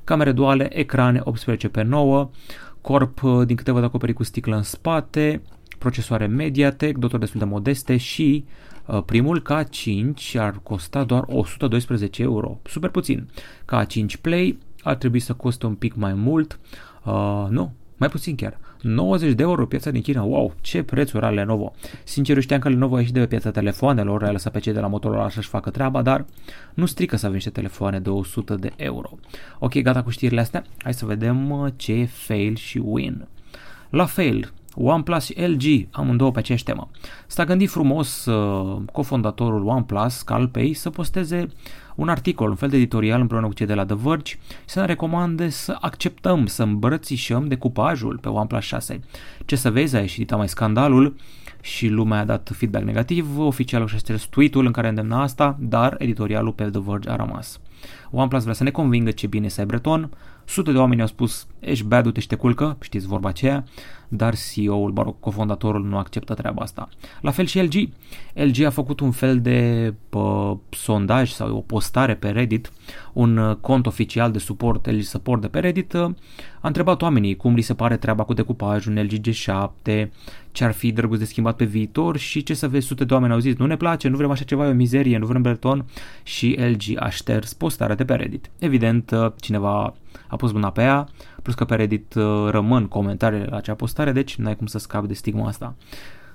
Camere 0.03 0.31
duale, 0.31 0.77
ecrane 0.77 1.22
18 1.24 1.67
pe 1.67 1.81
9, 1.81 2.29
corp 2.86 3.22
din 3.46 3.56
câte 3.56 3.72
văd 3.72 3.84
acoperit 3.84 4.15
cu 4.15 4.24
sticlă 4.24 4.56
în 4.56 4.63
spate, 4.63 5.42
procesoare 5.80 6.25
Mediatek, 6.25 6.98
dotări 6.98 7.22
destul 7.22 7.39
de 7.39 7.46
modeste 7.46 7.98
și 7.98 8.46
Uh, 8.86 9.04
primul 9.06 9.42
K5 9.42 10.39
ar 10.39 10.60
costa 10.63 11.04
doar 11.04 11.24
112 11.27 12.22
euro, 12.22 12.60
super 12.63 12.89
puțin. 12.89 13.30
K5 13.62 14.22
Play 14.22 14.58
ar 14.84 14.96
trebui 14.96 15.20
să 15.20 15.34
coste 15.34 15.65
un 15.65 15.75
pic 15.75 15.96
mai 15.96 16.13
mult, 16.13 16.60
uh, 17.04 17.46
nu, 17.50 17.74
mai 17.98 18.10
puțin 18.10 18.36
chiar. 18.36 18.58
90 18.82 19.34
de 19.34 19.44
euro 19.44 19.66
piața 19.66 19.92
din 19.92 20.02
China, 20.02 20.22
wow, 20.22 20.54
ce 20.62 20.84
prețuri 20.84 21.25
are 21.25 21.36
Lenovo. 21.36 21.74
Sincer, 22.04 22.36
eu 22.36 22.42
știam 22.42 22.60
că 22.60 22.70
Lenovo 22.70 22.96
a 22.96 23.00
ieșit 23.00 23.14
de 23.14 23.20
pe 23.20 23.25
piața 23.28 23.52
telefoanelor, 23.52 24.24
a 24.24 24.32
lăsat 24.32 24.52
pe 24.52 24.60
cei 24.60 24.74
de 24.74 24.80
la 24.80 24.88
Motorola 24.88 25.30
să-și 25.30 25.48
facă 25.48 25.70
treaba, 25.70 26.02
dar 26.02 26.25
nu 26.74 26.86
strică 26.86 27.16
să 27.16 27.25
avem 27.25 27.36
niște 27.36 27.50
telefoane 27.50 28.00
de 28.00 28.10
100 28.10 28.56
de 28.56 28.72
euro. 28.75 29.18
Ok, 29.60 29.78
gata 29.78 30.04
cu 30.04 30.10
știrile 30.10 30.42
astea, 30.42 30.64
hai 30.78 30.94
să 30.94 31.06
vedem 31.06 31.50
uh, 31.50 31.72
ce 31.75 31.94
e 31.94 32.06
fail 32.06 32.56
și 32.56 32.82
win. 32.84 33.28
La 33.90 34.06
fail, 34.06 34.54
OnePlus 34.75 35.24
și 35.24 35.42
LG, 35.42 35.88
amândouă 35.92 36.32
pe 36.32 36.40
aceeași 36.40 36.64
temă. 36.64 36.90
S-a 37.28 37.46
gândit 37.46 37.70
frumos 37.70 38.25
uh, 38.25 38.82
cofondatorul 38.92 39.68
OnePlus, 39.68 40.22
Carl 40.22 40.46
Pei, 40.46 40.74
să 40.74 40.90
posteze 40.90 41.48
un 41.96 42.10
articol, 42.10 42.50
un 42.50 42.56
fel 42.56 42.70
de 42.70 42.75
editorial 42.75 43.22
împreună 43.22 43.48
cu 43.48 43.54
cei 43.54 43.66
de 43.66 43.74
la 43.74 43.86
The 43.86 43.96
Verge 43.96 44.32
și 44.34 44.40
să 44.66 44.80
ne 44.80 44.86
recomande 44.86 45.50
să 45.50 45.78
acceptăm, 45.82 46.46
să 46.46 46.64
îmbrățișăm 46.64 47.48
decupajul 47.48 48.18
pe 48.18 48.30
OnePlus 48.30 48.64
6. 48.64 49.00
Ce 49.46 49.56
să 49.56 49.72
vezi, 49.72 49.96
a 49.96 50.00
ieșit 50.00 50.36
mai 50.36 50.50
scandalul 50.50 51.16
și 51.62 51.88
lumea 51.88 52.20
a 52.20 52.25
dat 52.25 52.52
feedback 52.54 52.86
negativ, 52.86 53.38
oficialul 53.38 53.88
și-a 53.88 54.16
tweet-ul 54.30 54.66
în 54.66 54.72
care 54.72 54.88
îndemna 54.88 55.22
asta, 55.22 55.58
dar 55.60 55.96
editorialul 55.98 56.52
pe 56.52 56.64
The 56.64 56.82
Verge 56.86 57.10
a 57.10 57.16
rămas. 57.16 57.60
OnePlus 58.12 58.42
vrea 58.42 58.54
să 58.54 58.64
ne 58.64 58.72
convingă 58.72 59.12
ce 59.12 59.28
bine 59.28 59.48
e 59.58 59.64
Breton, 59.66 60.10
sute 60.46 60.72
de 60.72 60.78
oameni 60.78 61.02
au 61.02 61.08
spus 61.08 61.48
ești 61.60 61.86
bad, 61.86 62.14
te 62.14 62.20
și 62.20 62.28
te 62.28 62.36
culcă, 62.36 62.78
știți 62.82 63.08
vorba 63.08 63.30
aceea, 63.30 63.64
dar 64.17 64.36
CEO-ul, 64.36 64.91
mă 64.91 65.03
rog, 65.03 65.15
cofondatorul 65.19 65.86
nu 65.86 65.98
acceptă 65.98 66.34
treaba 66.34 66.62
asta. 66.62 66.89
La 67.22 67.31
fel 67.31 67.45
și 67.45 67.62
LG. 67.62 67.89
LG 68.34 68.63
a 68.63 68.69
făcut 68.69 69.00
un 69.00 69.12
fel 69.12 69.41
de 69.41 69.93
pă, 70.10 70.57
sondaj 70.69 71.31
sau 71.31 71.55
o 71.55 71.60
postare 71.60 72.15
pe 72.15 72.29
Reddit, 72.29 72.72
un 73.13 73.38
uh, 73.38 73.55
cont 73.55 73.86
oficial 73.86 74.31
de 74.31 74.39
suport, 74.39 74.91
LG 74.91 75.01
Support 75.01 75.41
de 75.41 75.48
pe 75.48 75.60
Reddit, 75.60 75.93
uh, 75.93 76.01
a 76.60 76.67
întrebat 76.67 77.01
oamenii 77.01 77.36
cum 77.36 77.53
li 77.53 77.62
se 77.62 77.74
pare 77.74 77.98
treaba 77.98 78.24
cu 78.24 78.34
decupajul 78.34 78.95
în 78.95 79.03
LG 79.03 79.29
G7, 79.29 80.07
ce 80.51 80.63
ar 80.63 80.72
fi 80.72 80.91
drăguț 80.91 81.19
de 81.19 81.25
schimbat 81.25 81.55
pe 81.55 81.65
viitor 81.65 82.17
și 82.17 82.43
ce 82.43 82.53
să 82.53 82.67
vezi, 82.67 82.88
sute 82.88 83.05
de 83.05 83.13
oameni 83.13 83.34
au 83.34 83.39
zis, 83.39 83.55
nu 83.55 83.65
ne 83.65 83.77
place, 83.77 84.07
nu 84.07 84.17
vrem 84.17 84.31
așa 84.31 84.43
ceva, 84.43 84.67
e 84.67 84.69
o 84.69 84.74
mizerie, 84.74 85.17
nu 85.17 85.25
vrem 85.25 85.41
Breton 85.41 85.86
și 86.24 86.57
LG 86.60 87.03
a 87.03 87.10
șters 87.10 87.53
postarea 87.53 87.95
de 87.95 88.05
pe 88.05 88.13
Reddit. 88.13 88.50
Evident, 88.60 89.12
uh, 89.12 89.31
cineva 89.39 89.93
a 90.27 90.36
pus 90.36 90.51
mâna 90.51 90.69
pe 90.69 90.81
ea, 90.81 91.07
plus 91.41 91.55
că 91.55 91.65
pe 91.65 91.75
Reddit 91.75 92.13
uh, 92.13 92.48
rămân 92.50 92.88
comentariile 92.88 93.45
la 93.50 93.57
acea 93.57 93.74
postare, 93.74 94.12
deci 94.12 94.36
n-ai 94.36 94.55
cum 94.55 94.65
să 94.65 94.77
scapi 94.77 95.07
de 95.07 95.13
stigma 95.13 95.48
asta. 95.48 95.75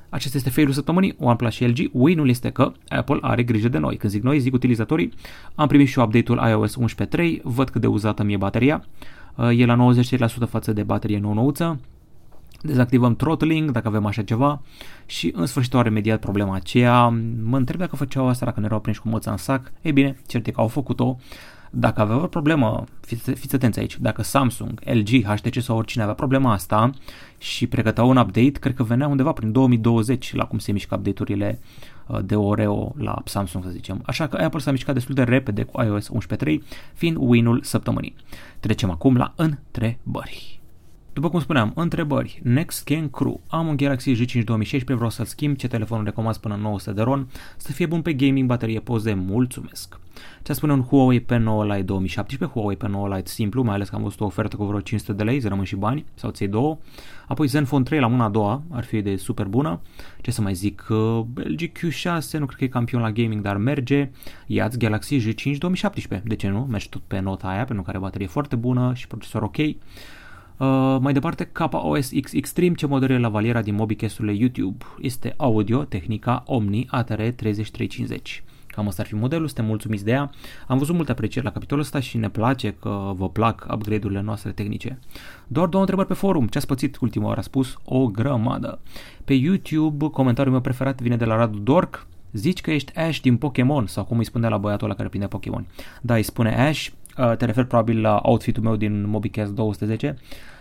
Acesta 0.08 0.36
este 0.36 0.50
failul 0.50 0.72
săptămânii, 0.72 1.16
OnePlus 1.18 1.52
și 1.52 1.64
LG. 1.64 1.90
Win-ul 1.92 2.28
este 2.28 2.50
că 2.50 2.72
Apple 2.88 3.18
are 3.20 3.42
grijă 3.42 3.68
de 3.68 3.78
noi. 3.78 3.96
Când 3.96 4.12
zic 4.12 4.22
noi, 4.22 4.38
zic 4.38 4.54
utilizatorii. 4.54 5.12
Am 5.54 5.68
primit 5.68 5.88
și 5.88 5.98
update-ul 5.98 6.48
iOS 6.48 6.76
11.3, 6.78 7.42
văd 7.42 7.70
cât 7.70 7.80
de 7.80 7.86
uzată 7.86 8.22
mi 8.22 8.32
e 8.32 8.36
bateria. 8.36 8.84
Uh, 9.34 9.58
e 9.58 9.64
la 9.64 9.92
90% 10.46 10.48
față 10.48 10.72
de 10.72 10.82
baterie 10.82 11.18
nou-nouță. 11.18 11.80
Dezactivăm 12.62 13.16
throttling 13.16 13.70
dacă 13.70 13.88
avem 13.88 14.06
așa 14.06 14.22
ceva 14.22 14.62
și 15.06 15.32
în 15.36 15.46
sfârșit 15.46 15.74
au 15.74 15.82
remediat 15.82 16.20
problema 16.20 16.54
aceea. 16.54 17.08
Mă 17.44 17.56
întreb 17.56 17.78
dacă 17.78 17.96
făceau 17.96 18.28
asta 18.28 18.44
dacă 18.44 18.60
ne 18.60 18.66
erau 18.66 18.80
prinși 18.80 19.00
cu 19.00 19.08
măța 19.08 19.30
în 19.30 19.36
sac. 19.36 19.72
Ei 19.82 19.92
bine, 19.92 20.16
cert 20.26 20.46
e 20.46 20.50
că 20.50 20.60
au 20.60 20.68
făcut-o. 20.68 21.16
Dacă 21.70 22.00
avea 22.00 22.16
o 22.16 22.26
problemă, 22.26 22.84
fiți, 23.00 23.30
fiți 23.30 23.54
atenți 23.54 23.78
aici, 23.78 23.98
dacă 23.98 24.22
Samsung, 24.22 24.80
LG, 24.84 25.24
HTC 25.24 25.60
sau 25.60 25.76
oricine 25.76 26.02
avea 26.02 26.14
problema 26.14 26.52
asta 26.52 26.90
și 27.38 27.66
pregăteau 27.66 28.08
un 28.08 28.16
update, 28.16 28.50
cred 28.50 28.74
că 28.74 28.82
venea 28.82 29.06
undeva 29.06 29.32
prin 29.32 29.52
2020 29.52 30.34
la 30.34 30.44
cum 30.44 30.58
se 30.58 30.72
mișcă 30.72 30.94
update-urile 30.94 31.58
uh, 32.06 32.18
de 32.24 32.36
Oreo 32.36 32.94
la 32.98 33.22
Samsung, 33.24 33.64
să 33.64 33.70
zicem. 33.70 34.02
Așa 34.04 34.26
că 34.26 34.36
Apple 34.36 34.60
s-a 34.60 34.70
mișcat 34.70 34.94
destul 34.94 35.14
de 35.14 35.22
repede 35.22 35.62
cu 35.62 35.82
iOS 35.82 36.10
11.3, 36.12 36.58
fiind 36.94 37.16
win-ul 37.20 37.62
săptămânii. 37.62 38.14
Trecem 38.60 38.90
acum 38.90 39.16
la 39.16 39.32
întrebări. 39.36 40.59
După 41.20 41.32
cum 41.32 41.40
spuneam, 41.40 41.72
întrebări. 41.74 42.40
Next 42.42 42.86
Gen 42.86 43.08
Crew. 43.08 43.40
Am 43.48 43.66
un 43.66 43.76
Galaxy 43.76 44.12
J5 44.12 44.44
2016, 44.44 44.94
vreau 44.94 45.10
să-l 45.10 45.24
schimb. 45.24 45.56
Ce 45.56 45.68
telefon 45.68 46.04
recomand 46.04 46.36
până 46.36 46.56
900 46.60 46.92
de 46.92 47.02
RON? 47.02 47.28
Să 47.56 47.72
fie 47.72 47.86
bun 47.86 48.02
pe 48.02 48.12
gaming, 48.12 48.48
baterie, 48.48 48.80
poze. 48.80 49.14
Mulțumesc! 49.14 49.98
Ce 50.42 50.52
spune 50.52 50.72
un 50.72 50.82
Huawei 50.82 51.20
P9 51.20 51.66
Lite 51.66 51.82
2017? 51.82 52.58
Huawei 52.58 52.76
P9 52.76 53.16
Lite 53.16 53.30
simplu, 53.30 53.62
mai 53.62 53.74
ales 53.74 53.88
că 53.88 53.96
am 53.96 54.02
văzut 54.02 54.20
o 54.20 54.24
ofertă 54.24 54.56
cu 54.56 54.64
vreo 54.64 54.80
500 54.80 55.12
de 55.12 55.22
lei, 55.22 55.40
rămân 55.40 55.64
și 55.64 55.76
bani, 55.76 56.04
sau 56.14 56.30
ți 56.30 56.44
două. 56.44 56.78
Apoi 57.26 57.46
Zenfone 57.46 57.84
3 57.84 58.00
la 58.00 58.06
mâna 58.06 58.24
a 58.24 58.28
doua, 58.28 58.62
ar 58.70 58.84
fi 58.84 59.00
de 59.00 59.16
super 59.16 59.46
bună. 59.46 59.80
Ce 60.20 60.30
să 60.30 60.42
mai 60.42 60.54
zic, 60.54 60.86
uh, 60.88 61.24
LG 61.34 61.60
Q6, 61.60 62.38
nu 62.38 62.46
cred 62.46 62.58
că 62.58 62.64
e 62.64 62.68
campion 62.68 63.00
la 63.00 63.12
gaming, 63.12 63.42
dar 63.42 63.56
merge. 63.56 64.10
Iați 64.46 64.78
Galaxy 64.78 65.18
J5 65.18 65.58
2017, 65.58 66.28
de 66.28 66.34
ce 66.34 66.48
nu? 66.48 66.66
Mergi 66.70 66.88
tot 66.88 67.02
pe 67.06 67.18
nota 67.18 67.48
aia, 67.48 67.64
pentru 67.64 67.84
care 67.84 67.98
baterie 67.98 68.26
foarte 68.26 68.56
bună 68.56 68.92
și 68.94 69.06
procesor 69.06 69.42
ok. 69.42 69.56
Uh, 70.60 70.96
mai 71.00 71.12
departe, 71.12 71.44
KOS 71.44 72.10
X 72.20 72.32
Extreme, 72.32 72.74
ce 72.74 72.86
model 72.86 73.10
e 73.10 73.18
la 73.18 73.28
valiera 73.28 73.62
din 73.62 73.74
mobicast-urile 73.74 74.36
YouTube. 74.38 74.84
Este 75.00 75.34
audio, 75.36 75.84
tehnica 75.84 76.42
Omni 76.46 76.86
ATR 76.90 77.22
3350. 77.22 78.42
Cam 78.66 78.86
asta 78.86 79.02
ar 79.02 79.08
fi 79.08 79.14
modelul, 79.14 79.46
suntem 79.46 79.64
mulțumiți 79.64 80.04
de 80.04 80.10
ea. 80.10 80.30
Am 80.66 80.78
văzut 80.78 80.94
multe 80.94 81.10
aprecieri 81.10 81.44
la 81.44 81.52
capitolul 81.52 81.82
ăsta 81.82 82.00
și 82.00 82.16
ne 82.16 82.28
place 82.28 82.74
că 82.80 83.12
vă 83.16 83.28
plac 83.28 83.66
upgrade-urile 83.72 84.20
noastre 84.20 84.50
tehnice. 84.50 84.98
Doar 85.46 85.66
două 85.66 85.82
întrebări 85.82 86.08
pe 86.08 86.14
forum. 86.14 86.46
Ce 86.46 86.58
ați 86.58 86.66
pățit 86.66 86.96
ultima 87.00 87.26
oară? 87.26 87.38
A 87.38 87.42
spus 87.42 87.78
o 87.84 88.06
grămadă. 88.06 88.78
Pe 89.24 89.32
YouTube, 89.32 90.08
comentariul 90.08 90.52
meu 90.52 90.62
preferat 90.62 91.00
vine 91.00 91.16
de 91.16 91.24
la 91.24 91.36
Radu 91.36 91.58
Dork. 91.58 92.06
Zici 92.32 92.60
că 92.60 92.70
ești 92.70 92.98
Ash 92.98 93.20
din 93.20 93.36
Pokémon 93.36 93.86
sau 93.86 94.04
cum 94.04 94.18
îi 94.18 94.24
spune 94.24 94.48
la 94.48 94.58
băiatul 94.58 94.86
ăla 94.86 94.96
care 94.96 95.08
prinde 95.08 95.26
Pokémon. 95.26 95.66
Da, 96.00 96.14
îi 96.14 96.22
spune 96.22 96.60
Ash. 96.68 96.88
Uh, 97.18 97.36
te 97.36 97.44
refer 97.44 97.64
probabil 97.64 98.00
la 98.00 98.20
outfit-ul 98.22 98.62
meu 98.62 98.76
din 98.76 99.06
MobiCast 99.06 99.52
210 99.52 100.16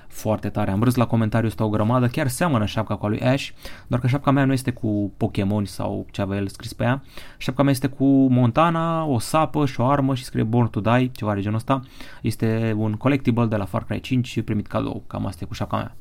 foarte 0.10 0.50
tare. 0.50 0.72
Am 0.72 0.84
râs 0.84 0.96
la 0.96 1.06
comentariul 1.06 1.50
ăsta 1.50 1.64
o 1.64 1.70
grămadă, 1.70 2.08
chiar 2.08 2.28
seamănă 2.28 2.66
șapca 2.66 2.96
cu 2.96 3.06
a 3.06 3.10
lui 3.10 3.20
Ash, 3.20 3.50
doar 3.88 4.02
că 4.02 4.08
șapca 4.08 4.32
mea 4.32 4.46
nu 4.46 4.54
este 4.54 4.72
cu 4.72 5.12
Pokémon 5.18 5.66
sau 5.66 6.06
ce 6.12 6.22
avea 6.22 6.38
el 6.38 6.48
scris 6.48 6.74
pe 6.74 6.84
ea. 6.84 7.04
Șapca 7.38 7.64
mea 7.64 7.72
este 7.72 7.88
cu 7.88 8.06
Montana, 8.28 9.04
o 9.04 9.20
sapă 9.20 9.66
și 9.66 9.80
o 9.80 9.86
armă 9.86 10.16
și 10.16 10.24
scrie 10.24 10.44
Born 10.44 10.68
to 10.68 10.80
Die, 10.80 11.12
ceva 11.12 11.34
de 11.34 11.42
genul 11.42 11.58
ăsta. 11.58 11.82
Este 12.22 12.74
un 12.78 12.94
collectible 12.94 13.46
de 13.46 13.56
la 13.56 13.66
Far 13.66 13.84
Cry 13.84 14.00
5 14.00 14.28
și 14.28 14.42
primit 14.42 14.68
cadou, 14.68 15.04
cam 15.08 15.26
asta 15.26 15.40
e 15.44 15.48
cu 15.48 15.54
șapca 15.54 15.78
mea. 15.78 15.96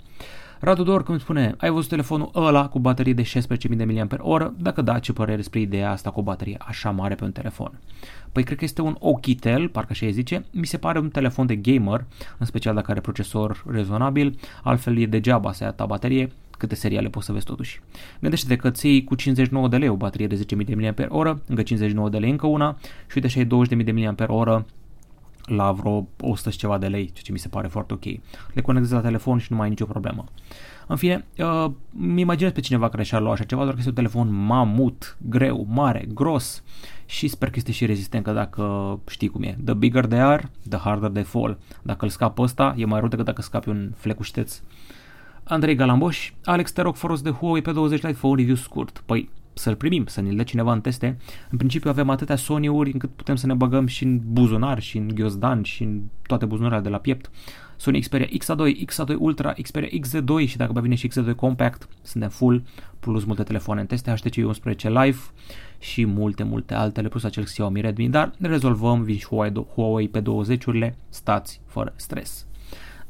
Radu 0.61 0.83
Dor 0.83 1.03
când 1.03 1.21
spune, 1.21 1.55
ai 1.59 1.71
văzut 1.71 1.89
telefonul 1.89 2.31
ăla 2.35 2.69
cu 2.69 2.79
baterie 2.79 3.13
de 3.13 3.23
16.000 3.23 3.77
de 3.77 3.85
mAh? 3.85 4.47
Dacă 4.57 4.83
da, 4.83 4.99
ce 4.99 5.13
părere 5.13 5.37
despre 5.37 5.61
ideea 5.61 5.91
asta 5.91 6.11
cu 6.11 6.21
o 6.21 6.23
baterie 6.23 6.57
așa 6.61 6.91
mare 6.91 7.15
pe 7.15 7.25
un 7.25 7.33
telefon? 7.33 7.79
Păi 8.33 8.43
cred 8.43 8.59
că 8.59 8.65
este 8.65 8.83
un 8.83 8.97
Okitel, 8.99 9.69
parcă 9.69 9.89
așa 9.93 10.11
zice, 10.11 10.45
mi 10.51 10.67
se 10.67 10.79
pare 10.79 10.99
un 10.99 11.09
telefon 11.09 11.47
de 11.47 11.57
gamer, 11.57 12.05
în 12.39 12.47
special 12.47 12.75
dacă 12.75 12.91
are 12.91 13.01
procesor 13.01 13.65
rezonabil, 13.71 14.39
altfel 14.63 14.99
e 14.99 15.07
degeaba 15.07 15.53
să 15.53 15.65
ia 15.65 15.71
ta 15.71 15.87
baterie, 15.87 16.33
câte 16.59 16.75
seriale 16.75 17.09
poți 17.09 17.27
să 17.27 17.33
vezi 17.33 17.45
totuși. 17.45 17.81
Gândește-te 18.21 18.57
că 18.57 18.71
ții 18.71 19.05
cu 19.05 19.15
59 19.15 19.69
de 19.69 19.77
lei 19.77 19.89
o 19.89 19.97
baterie 19.97 20.27
de 20.27 20.47
10.000 20.57 20.65
de 20.65 20.75
mAh, 20.75 21.35
încă 21.47 21.63
59 21.63 22.09
de 22.09 22.19
lei 22.19 22.31
încă 22.31 22.47
una 22.47 22.79
și 22.83 23.13
uite 23.15 23.29
și 23.29 23.39
ai 23.39 23.47
20.000 23.79 23.85
de 23.85 23.93
mAh 23.93 24.59
la 25.49 25.73
vreo 25.73 26.09
100 26.21 26.51
și 26.51 26.59
ceva 26.59 26.79
de 26.79 26.87
lei, 26.87 27.05
ceea 27.05 27.23
ce 27.23 27.33
mi 27.33 27.39
se 27.39 27.49
pare 27.49 27.69
foarte 27.69 27.93
ok. 27.93 28.05
Le 28.53 28.61
conectezi 28.63 28.95
la 28.95 29.01
telefon 29.01 29.39
și 29.39 29.47
nu 29.51 29.57
mai 29.57 29.65
ai 29.65 29.71
nicio 29.71 29.85
problemă. 29.85 30.25
În 30.87 30.97
fine, 30.97 31.27
uh, 31.39 31.71
mi 31.91 32.21
imaginez 32.21 32.53
pe 32.53 32.61
cineva 32.61 32.89
care 32.89 33.03
și-ar 33.03 33.21
lua 33.21 33.33
așa 33.33 33.45
ceva, 33.45 33.61
doar 33.61 33.73
că 33.73 33.79
este 33.79 33.91
un 33.91 33.95
telefon 33.95 34.45
mamut, 34.45 35.17
greu, 35.29 35.67
mare, 35.69 36.09
gros 36.15 36.63
și 37.07 37.29
sper 37.29 37.49
că 37.49 37.55
este 37.57 37.73
și 37.73 37.87
rezistent, 37.87 38.25
că 38.25 38.33
dacă 38.33 38.99
știi 39.09 39.29
cum 39.29 39.43
e. 39.43 39.59
The 39.65 39.75
bigger 39.75 40.07
they 40.07 40.21
are, 40.21 40.51
the 40.69 40.79
harder 40.79 41.11
they 41.11 41.23
fall. 41.23 41.59
Dacă 41.83 42.05
îl 42.05 42.11
scap 42.11 42.39
ăsta, 42.39 42.75
e 42.77 42.85
mai 42.85 43.01
rău 43.01 43.09
decât 43.09 43.25
dacă 43.25 43.43
scapi 43.43 43.69
un 43.69 43.93
flecușteț. 43.97 44.61
Andrei 45.45 45.75
Galamboș, 45.75 46.33
Alex, 46.45 46.73
te 46.73 46.83
rog, 46.83 46.95
foros 46.95 47.23
de 47.23 47.31
Huawei 47.31 47.63
pe 47.63 47.73
20 47.73 48.03
Lite, 48.03 48.15
fă 48.15 48.27
un 48.27 48.37
review 48.37 48.57
scurt. 48.57 49.03
Păi, 49.07 49.31
să-l 49.59 49.75
primim, 49.75 50.07
să 50.07 50.21
ne-l 50.21 50.35
dea 50.35 50.45
cineva 50.45 50.73
în 50.73 50.81
teste. 50.81 51.19
În 51.51 51.57
principiu 51.59 51.91
avem 51.91 52.11
atâtea 52.11 52.37
Sony-uri 52.37 52.93
încât 52.93 53.11
putem 53.11 53.37
să 53.37 53.47
ne 53.47 53.55
băgăm 53.55 53.87
și 53.87 54.05
în 54.05 54.21
buzunar, 54.25 54.81
și 54.81 54.97
în 54.97 55.11
ghiozdan, 55.15 55.63
și 55.63 55.83
în 55.83 56.01
toate 56.27 56.45
buzunarele 56.45 56.81
de 56.81 56.89
la 56.89 56.99
piept. 56.99 57.31
Sony 57.77 58.01
Xperia 58.01 58.27
XA2, 58.27 58.87
XA2 58.87 59.17
Ultra, 59.19 59.53
Xperia 59.53 59.89
XZ2 59.89 60.49
și 60.49 60.57
dacă 60.57 60.73
va 60.73 60.81
vine 60.81 60.95
și 60.95 61.09
XZ2 61.09 61.35
Compact, 61.37 61.89
suntem 62.03 62.31
full, 62.31 62.63
plus 63.01 63.25
multe 63.25 63.43
telefoane 63.43 63.81
în 63.81 63.87
teste, 63.87 64.11
HTC 64.11 64.37
11 64.37 64.89
Live 64.89 65.19
și 65.79 66.07
multe, 66.07 66.43
multe 66.43 66.75
altele, 66.75 67.09
plus 67.09 67.25
acel 67.25 67.45
Xiaomi 67.45 67.81
Redmi, 67.81 68.09
dar 68.09 68.33
ne 68.37 68.49
rezolvăm, 68.49 69.03
vin 69.03 69.17
și 69.17 69.27
Huawei, 69.27 69.67
Huawei 69.75 70.09
pe 70.09 70.23
20-urile, 70.23 70.95
stați 71.09 71.61
fără 71.67 71.93
stres. 71.97 72.47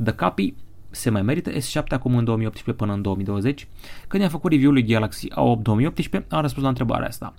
The 0.05 0.13
Copy 0.13 0.55
se 0.91 1.11
mai 1.11 1.23
merită 1.23 1.51
S7 1.51 1.87
acum 1.89 2.17
în 2.17 2.25
2018 2.25 2.85
până 2.85 2.93
în 2.93 3.03
2020. 3.03 3.69
Când 4.07 4.23
i-am 4.23 4.31
făcut 4.31 4.51
review-ul 4.51 4.75
lui 4.75 4.85
Galaxy 4.85 5.29
A8 5.29 5.63
2018, 5.63 6.35
am 6.35 6.41
răspuns 6.41 6.63
la 6.63 6.69
întrebarea 6.69 7.07
asta. 7.07 7.35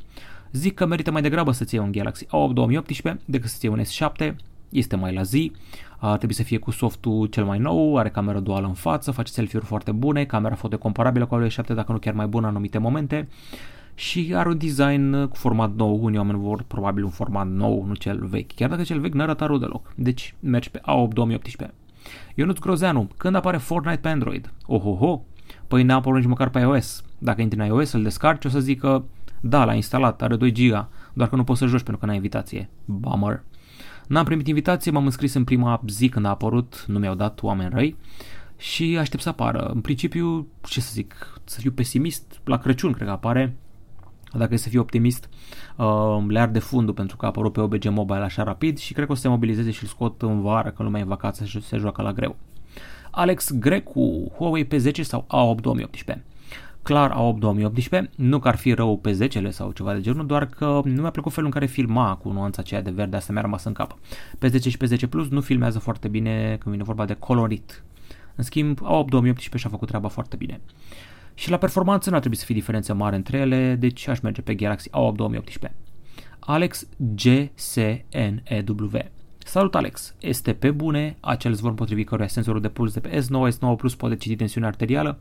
Zic 0.52 0.74
că 0.74 0.86
merită 0.86 1.12
mai 1.12 1.22
degrabă 1.22 1.52
să-ți 1.52 1.76
iei 1.76 1.84
un 1.84 1.92
Galaxy 1.92 2.26
A8 2.26 2.54
2018 2.54 3.24
decât 3.26 3.50
să-ți 3.50 3.66
iei 3.66 3.74
un 3.74 3.84
S7, 3.84 4.36
este 4.70 4.96
mai 4.96 5.14
la 5.14 5.22
zi, 5.22 5.52
ar 5.98 6.18
trebui 6.18 6.36
să 6.36 6.44
fie 6.44 6.58
cu 6.58 6.72
softul 6.72 7.26
cel 7.26 7.46
mai 7.46 7.60
nou, 7.60 7.98
are 7.98 8.10
cameră 8.10 8.40
duală 8.40 8.68
în 8.68 8.74
față, 8.74 9.12
face 9.12 9.32
selfie-uri 9.32 9.68
foarte 9.68 9.92
bune, 9.92 10.26
camera 10.26 10.56
foto 10.56 10.78
comparabilă 10.78 11.26
cu 11.26 11.36
al 11.36 11.48
7 11.48 11.74
dacă 11.74 11.92
nu 11.92 11.98
chiar 11.98 12.14
mai 12.14 12.28
bună 12.28 12.44
în 12.44 12.52
anumite 12.52 12.78
momente 12.78 13.28
și 13.96 14.32
are 14.36 14.50
un 14.50 14.58
design 14.58 15.28
cu 15.28 15.36
format 15.36 15.74
nou, 15.76 16.04
unii 16.04 16.18
oameni 16.18 16.40
vor 16.40 16.64
probabil 16.68 17.04
un 17.04 17.10
format 17.10 17.48
nou, 17.48 17.86
nu 17.88 17.96
cel 17.96 18.26
vechi, 18.26 18.56
chiar 18.56 18.70
dacă 18.70 18.84
cel 18.84 19.00
vechi 19.00 19.14
nu 19.14 19.22
arată 19.22 19.46
rău 19.46 19.58
deloc. 19.58 19.94
Deci 19.96 20.36
mergi 20.40 20.72
pe 20.72 20.80
A8 20.80 21.14
2018. 21.14 21.74
Ionuț 22.36 22.58
Grozeanu, 22.58 23.10
când 23.18 23.36
apare 23.36 23.58
Fortnite 23.58 24.00
pe 24.00 24.08
Android? 24.08 24.54
Ohoho, 24.66 25.26
păi 25.68 25.84
n-a 25.84 25.96
apărut 25.96 26.20
nici 26.20 26.30
măcar 26.30 26.50
pe 26.50 26.60
iOS. 26.60 27.04
Dacă 27.18 27.42
intri 27.42 27.60
în 27.60 27.66
iOS, 27.66 27.92
îl 27.92 28.04
descarci, 28.04 28.46
o 28.46 28.50
să 28.50 28.60
zică, 28.60 29.06
da, 29.40 29.66
l-a 29.66 29.74
instalat, 29.74 30.22
are 30.22 30.36
2 30.36 30.52
giga, 30.52 30.90
doar 31.14 31.30
că 31.30 31.36
nu 31.36 31.44
poți 31.44 31.60
să 31.60 31.66
joci 31.66 31.82
pentru 31.82 31.98
că 31.98 32.06
n-ai 32.06 32.16
invitație. 32.16 32.70
Bummer. 32.86 33.44
N-am 34.08 34.26
primit 34.26 34.48
invitație, 34.48 34.92
m-am 34.92 35.06
înscris 35.06 35.34
în 35.34 35.44
prima 35.44 35.82
zi 35.88 36.10
când 36.10 36.26
a 36.26 36.30
apărut, 36.30 36.84
nu 36.88 37.00
mi-au 37.00 37.16
dat 37.16 37.44
oameni 37.44 37.70
răi 37.74 37.96
și 38.58 38.98
aștept 39.00 39.22
să 39.22 39.30
apară. 39.30 39.66
În 39.74 39.82
principiu, 39.82 40.48
ce 40.62 40.82
să 40.82 40.90
zic, 40.94 41.42
să 41.44 41.60
fiu 41.60 41.72
pesimist, 41.72 42.40
la 42.44 42.58
Crăciun 42.58 42.92
cred 42.92 43.08
că 43.08 43.14
apare, 43.14 43.56
dacă 44.34 44.54
e 44.54 44.58
să 44.58 44.70
fiu 44.70 44.80
optimist, 44.80 45.30
uh, 45.76 46.24
le 46.28 46.40
arde 46.40 46.60
fundul 46.60 46.94
pentru 46.94 47.18
că 47.18 47.26
a 47.26 47.28
apărut 47.28 47.54
pe 47.54 47.60
OBG 47.60 47.86
Mobile 47.90 48.24
așa 48.24 48.44
rapid 48.44 48.78
și 48.78 48.94
cred 48.94 49.06
că 49.06 49.12
o 49.12 49.16
să 49.16 49.22
se 49.22 49.28
mobilizeze 49.28 49.72
și 49.72 49.84
îl 49.84 49.90
scot 49.90 50.22
în 50.22 50.42
vară, 50.42 50.70
când 50.70 50.80
lumea 50.80 51.00
e 51.00 51.04
în 51.04 51.10
vacanță 51.10 51.46
și 51.46 51.62
se 51.62 51.78
joacă 51.78 52.02
la 52.02 52.14
greu. 52.14 52.36
Alex 53.12 53.52
Grecu, 53.52 54.32
Huawei 54.38 54.68
P10 54.68 55.02
sau 55.02 55.26
A8 55.26 55.62
2018? 55.62 56.26
Clar 56.82 57.12
A8 57.12 57.40
2018, 57.40 58.10
nu 58.16 58.40
că 58.40 58.48
ar 58.48 58.56
fi 58.56 58.74
rău 58.74 58.98
pe 58.98 59.12
10 59.12 59.50
sau 59.50 59.72
ceva 59.72 59.94
de 59.94 60.02
genul, 60.02 60.26
doar 60.26 60.46
că 60.46 60.82
nu 60.84 61.02
mi-a 61.02 61.10
plăcut 61.10 61.32
felul 61.32 61.50
în 61.54 61.54
care 61.54 61.66
filma 61.66 62.16
cu 62.16 62.32
nuanța 62.32 62.62
aceea 62.62 62.82
de 62.82 62.92
verde, 62.92 63.16
asta 63.16 63.34
mi-a 63.34 63.42
rămas 63.42 63.64
în 63.64 63.74
cap. 63.74 63.98
P10 64.46 64.62
și 64.62 64.78
P10 64.78 65.10
Plus 65.10 65.30
nu 65.30 65.42
filmează 65.42 65.80
foarte 65.80 66.08
bine 66.08 66.58
când 66.60 66.74
vine 66.74 66.84
vorba 66.84 67.06
de 67.06 67.14
colorit. 67.14 67.84
În 68.36 68.44
schimb, 68.44 68.78
A8 68.78 69.06
2018 69.06 69.58
și-a 69.58 69.70
făcut 69.70 69.88
treaba 69.88 70.08
foarte 70.08 70.36
bine. 70.36 70.60
Și 71.40 71.50
la 71.50 71.58
performanță 71.58 72.10
nu 72.10 72.16
ar 72.16 72.20
trebui 72.22 72.38
să 72.40 72.46
fie 72.46 72.56
diferență 72.56 72.94
mare 72.94 73.16
între 73.16 73.38
ele, 73.38 73.76
deci 73.76 74.08
aș 74.08 74.20
merge 74.20 74.42
pe 74.42 74.56
Galaxy 74.56 74.90
A8 74.90 75.16
2018. 75.16 75.80
Alex 76.40 76.88
GSNEW 77.16 78.90
Salut 79.38 79.76
Alex! 79.76 80.16
Este 80.20 80.54
pe 80.54 80.72
bune 80.72 81.18
acel 81.20 81.54
zvon 81.54 81.74
potrivit 81.74 82.08
căruia 82.08 82.28
senzorul 82.28 82.62
de 82.62 82.70
puls 82.70 82.94
de 82.94 83.00
pe 83.00 83.20
S9, 83.20 83.54
S9 83.54 83.78
Plus 83.78 83.96
poate 83.96 84.16
citi 84.16 84.36
tensiunea 84.36 84.70
arterială? 84.70 85.20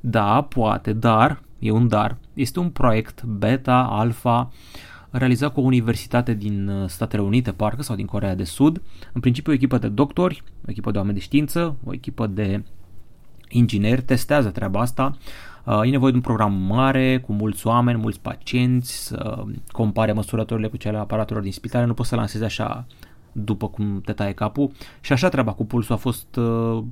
Da, 0.00 0.42
poate, 0.42 0.92
dar, 0.92 1.42
e 1.58 1.70
un 1.70 1.88
dar, 1.88 2.16
este 2.34 2.58
un 2.58 2.70
proiect 2.70 3.22
beta, 3.22 3.82
alfa, 3.82 4.52
realizat 5.10 5.52
cu 5.52 5.60
o 5.60 5.64
universitate 5.64 6.34
din 6.34 6.68
uh, 6.68 6.88
Statele 6.88 7.22
Unite, 7.22 7.52
parcă, 7.52 7.82
sau 7.82 7.96
din 7.96 8.06
Corea 8.06 8.34
de 8.34 8.44
Sud, 8.44 8.82
în 9.12 9.20
principiu 9.20 9.52
o 9.52 9.54
echipă 9.54 9.78
de 9.78 9.88
doctori, 9.88 10.42
o 10.66 10.70
echipă 10.70 10.90
de 10.90 10.98
oameni 10.98 11.16
de 11.16 11.22
știință, 11.22 11.76
o 11.84 11.92
echipă 11.92 12.26
de 12.26 12.62
ingineri 13.48 14.02
testează 14.02 14.50
treaba 14.50 14.80
asta. 14.80 15.16
Uh, 15.64 15.80
e 15.84 15.90
nevoie 15.90 16.10
de 16.10 16.16
un 16.16 16.22
program 16.22 16.52
mare, 16.52 17.20
cu 17.20 17.32
mulți 17.32 17.66
oameni, 17.66 17.98
mulți 17.98 18.20
pacienți, 18.20 19.06
să 19.06 19.44
compare 19.70 20.12
măsurătorile 20.12 20.68
cu 20.68 20.76
cele 20.76 20.98
aparatelor 20.98 21.42
din 21.42 21.52
spitale, 21.52 21.86
nu 21.86 21.94
poți 21.94 22.08
să 22.08 22.16
lansezi 22.16 22.44
așa 22.44 22.86
după 23.38 23.68
cum 23.68 24.00
te 24.04 24.12
taie 24.12 24.32
capul 24.32 24.70
și 25.00 25.12
așa 25.12 25.28
treaba 25.28 25.52
cu 25.52 25.64
pulsul 25.64 25.94
a 25.94 25.98
fost 25.98 26.36
uh, 26.36 26.82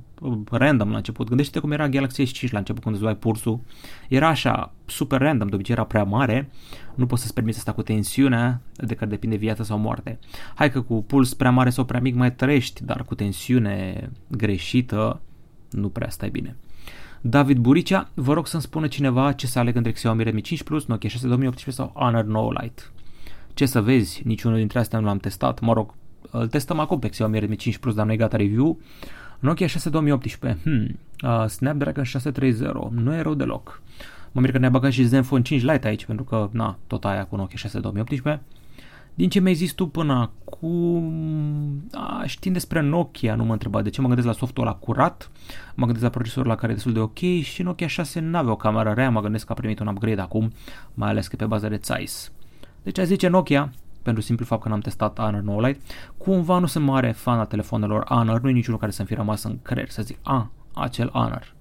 random 0.51 0.89
la 0.89 0.95
început. 0.95 1.27
Gândește-te 1.27 1.59
cum 1.59 1.71
era 1.71 1.89
Galaxy 1.89 2.23
S5 2.23 2.49
la 2.51 2.57
început 2.57 2.83
când 2.83 2.95
îți 2.95 3.03
luai 3.03 3.15
pulsul. 3.15 3.59
Era 4.09 4.27
așa 4.27 4.73
super 4.85 5.19
random, 5.19 5.47
de 5.47 5.55
obicei 5.55 5.75
era 5.75 5.83
prea 5.83 6.03
mare, 6.03 6.49
nu 6.95 7.05
poți 7.05 7.21
să-ți 7.21 7.33
permiți 7.33 7.57
asta 7.57 7.71
cu 7.71 7.81
tensiunea 7.81 8.61
de 8.75 8.93
care 8.93 9.09
depinde 9.09 9.35
viața 9.35 9.63
sau 9.63 9.77
moarte. 9.77 10.19
Hai 10.55 10.71
că 10.71 10.81
cu 10.81 11.03
puls 11.03 11.33
prea 11.33 11.51
mare 11.51 11.69
sau 11.69 11.85
prea 11.85 11.99
mic 11.99 12.15
mai 12.15 12.33
trăiești, 12.33 12.83
dar 12.83 13.03
cu 13.03 13.15
tensiune 13.15 14.09
greșită 14.27 15.21
nu 15.75 15.89
prea 15.89 16.09
stai 16.09 16.29
bine. 16.29 16.55
David 17.21 17.57
Buricea, 17.57 18.09
vă 18.13 18.33
rog 18.33 18.47
să-mi 18.47 18.61
spună 18.61 18.87
cineva 18.87 19.31
ce 19.31 19.47
să 19.47 19.59
aleg 19.59 19.75
între 19.75 19.91
Xiaomi 19.91 20.23
Redmi 20.23 20.41
5 20.41 20.63
Plus, 20.63 20.85
Nokia 20.85 21.09
6 21.09 21.27
2018 21.27 21.83
sau 21.83 22.01
Honor 22.03 22.23
9 22.23 22.51
Lite. 22.61 22.81
Ce 23.53 23.65
să 23.65 23.81
vezi, 23.81 24.21
niciunul 24.25 24.57
dintre 24.57 24.79
astea 24.79 24.99
nu 24.99 25.05
l-am 25.05 25.17
testat, 25.17 25.59
mă 25.59 25.73
rog, 25.73 25.93
îl 26.31 26.47
testăm 26.47 26.79
acum 26.79 26.99
pe 26.99 27.09
Xiaomi 27.09 27.39
Redmi 27.39 27.55
5 27.55 27.77
Plus, 27.77 27.93
dar 27.93 28.05
nu 28.05 28.11
e 28.11 28.15
gata 28.15 28.37
review. 28.37 28.79
Nokia 29.39 29.67
6 29.67 29.89
2018, 29.89 30.61
hmm, 30.63 30.99
uh, 31.23 31.45
Snapdragon 31.47 32.03
630, 32.03 32.67
nu 32.89 33.13
e 33.13 33.21
rău 33.21 33.33
deloc. 33.33 33.81
Mă 34.31 34.41
mir 34.41 34.51
că 34.51 34.57
ne-a 34.57 34.69
băgat 34.69 34.91
și 34.91 35.03
Zenfone 35.03 35.41
5 35.41 35.61
Lite 35.61 35.87
aici, 35.87 36.05
pentru 36.05 36.25
că, 36.25 36.49
na, 36.51 36.77
tot 36.87 37.05
aia 37.05 37.25
cu 37.25 37.35
Nokia 37.35 37.57
6 37.57 37.79
2018. 37.79 38.43
Din 39.15 39.29
ce 39.29 39.39
mi-ai 39.39 39.53
zis 39.53 39.71
tu 39.71 39.87
până 39.87 40.13
acum, 40.13 41.87
a, 41.91 42.23
știind 42.25 42.55
despre 42.55 42.81
Nokia, 42.81 43.35
nu 43.35 43.43
mă 43.43 43.51
întreba 43.51 43.81
de 43.81 43.89
ce, 43.89 44.01
mă 44.01 44.07
gândesc 44.07 44.27
la 44.27 44.33
softul 44.33 44.63
ăla 44.63 44.73
curat, 44.73 45.31
mă 45.75 45.83
gândesc 45.83 46.03
la 46.03 46.09
procesorul 46.09 46.49
la 46.49 46.55
care 46.55 46.71
e 46.71 46.75
destul 46.75 46.93
de 46.93 46.99
ok 46.99 47.17
și 47.41 47.63
Nokia 47.63 47.87
6 47.87 48.19
nu 48.19 48.37
avea 48.37 48.51
o 48.51 48.55
cameră 48.55 48.91
rea, 48.91 49.09
mă 49.09 49.21
gândesc 49.21 49.45
că 49.45 49.51
a 49.51 49.55
primit 49.55 49.79
un 49.79 49.87
upgrade 49.87 50.21
acum, 50.21 50.51
mai 50.93 51.09
ales 51.09 51.27
că 51.27 51.35
pe 51.35 51.45
bază 51.45 51.67
de 51.67 51.79
Zeiss. 51.83 52.31
Deci 52.83 52.97
a 52.97 53.03
zice 53.03 53.27
Nokia, 53.27 53.71
pentru 54.01 54.23
simplu 54.23 54.45
fapt 54.45 54.61
că 54.61 54.69
n-am 54.69 54.79
testat 54.79 55.19
Honor 55.19 55.41
9 55.41 55.67
Lite. 55.67 55.79
Cumva 56.17 56.59
nu 56.59 56.65
sunt 56.65 56.85
mare 56.85 57.11
fan 57.11 57.39
al 57.39 57.45
telefonelor 57.45 58.05
Honor, 58.07 58.41
nu 58.41 58.49
e 58.49 58.51
niciunul 58.51 58.79
care 58.79 58.91
să-mi 58.91 59.07
fi 59.07 59.13
rămas 59.13 59.43
în 59.43 59.59
creier, 59.61 59.89
să 59.89 60.01
zic, 60.01 60.17
a, 60.23 60.51
acel 60.73 61.09
Honor. 61.09 61.53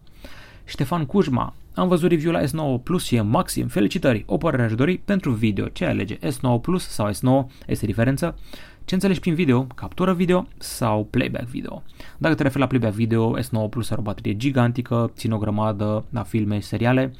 Ștefan 0.64 1.06
Cujma, 1.06 1.54
am 1.74 1.88
văzut 1.88 2.10
review 2.10 2.32
la 2.32 2.42
S9 2.42 2.82
Plus 2.82 3.04
și 3.04 3.14
e 3.14 3.20
maxim. 3.20 3.66
Felicitări! 3.66 4.24
O 4.26 4.36
părere 4.36 4.62
aș 4.62 4.74
dori 4.74 4.98
pentru 4.98 5.30
video. 5.30 5.66
Ce 5.66 5.84
alege? 5.84 6.18
S9 6.18 6.60
Plus 6.62 6.88
sau 6.88 7.10
S9? 7.10 7.52
Este 7.66 7.86
diferență? 7.86 8.38
Ce 8.84 8.94
înțelegi 8.94 9.20
prin 9.20 9.34
video? 9.34 9.62
Captură 9.74 10.12
video 10.12 10.46
sau 10.58 11.06
playback 11.10 11.46
video? 11.46 11.82
Dacă 12.18 12.34
te 12.34 12.42
referi 12.42 12.60
la 12.60 12.66
playback 12.66 12.94
video, 12.94 13.38
S9 13.38 13.68
Plus 13.70 13.90
are 13.90 14.00
o 14.00 14.02
baterie 14.02 14.36
gigantică, 14.36 15.12
ține 15.16 15.34
o 15.34 15.38
grămadă 15.38 16.04
la 16.10 16.22
filme 16.22 16.58
și 16.58 16.66
seriale. 16.66 17.12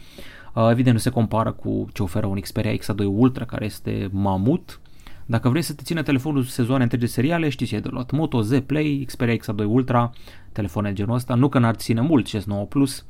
Uh, 0.54 0.68
evident 0.70 0.94
nu 0.94 1.00
se 1.00 1.11
compară 1.11 1.52
cu 1.52 1.88
ce 1.92 2.02
oferă 2.02 2.26
un 2.26 2.40
Xperia 2.40 2.73
X2 2.73 3.04
Ultra 3.06 3.44
care 3.44 3.64
este 3.64 4.08
mamut, 4.12 4.80
dacă 5.26 5.49
vrei 5.49 5.62
să 5.62 5.75
te 5.75 5.82
țină 5.82 6.02
telefonul 6.02 6.42
sezoane 6.42 6.82
întregi 6.82 7.04
de 7.04 7.11
seriale, 7.11 7.49
știi 7.49 7.66
ce 7.66 7.76
e 7.76 7.80
de 7.80 7.88
luat. 7.90 8.11
Moto 8.11 8.40
Z 8.40 8.58
Play, 8.67 9.04
Xperia 9.06 9.34
X2 9.34 9.64
Ultra, 9.67 10.10
telefoane 10.52 10.93
genul 10.93 11.14
ăsta, 11.14 11.34
nu 11.34 11.49
că 11.49 11.58
n-ar 11.58 11.75
ține 11.75 12.00
mult 12.00 12.26
și 12.26 12.38
S9 12.38 12.69
Plus. 12.69 13.04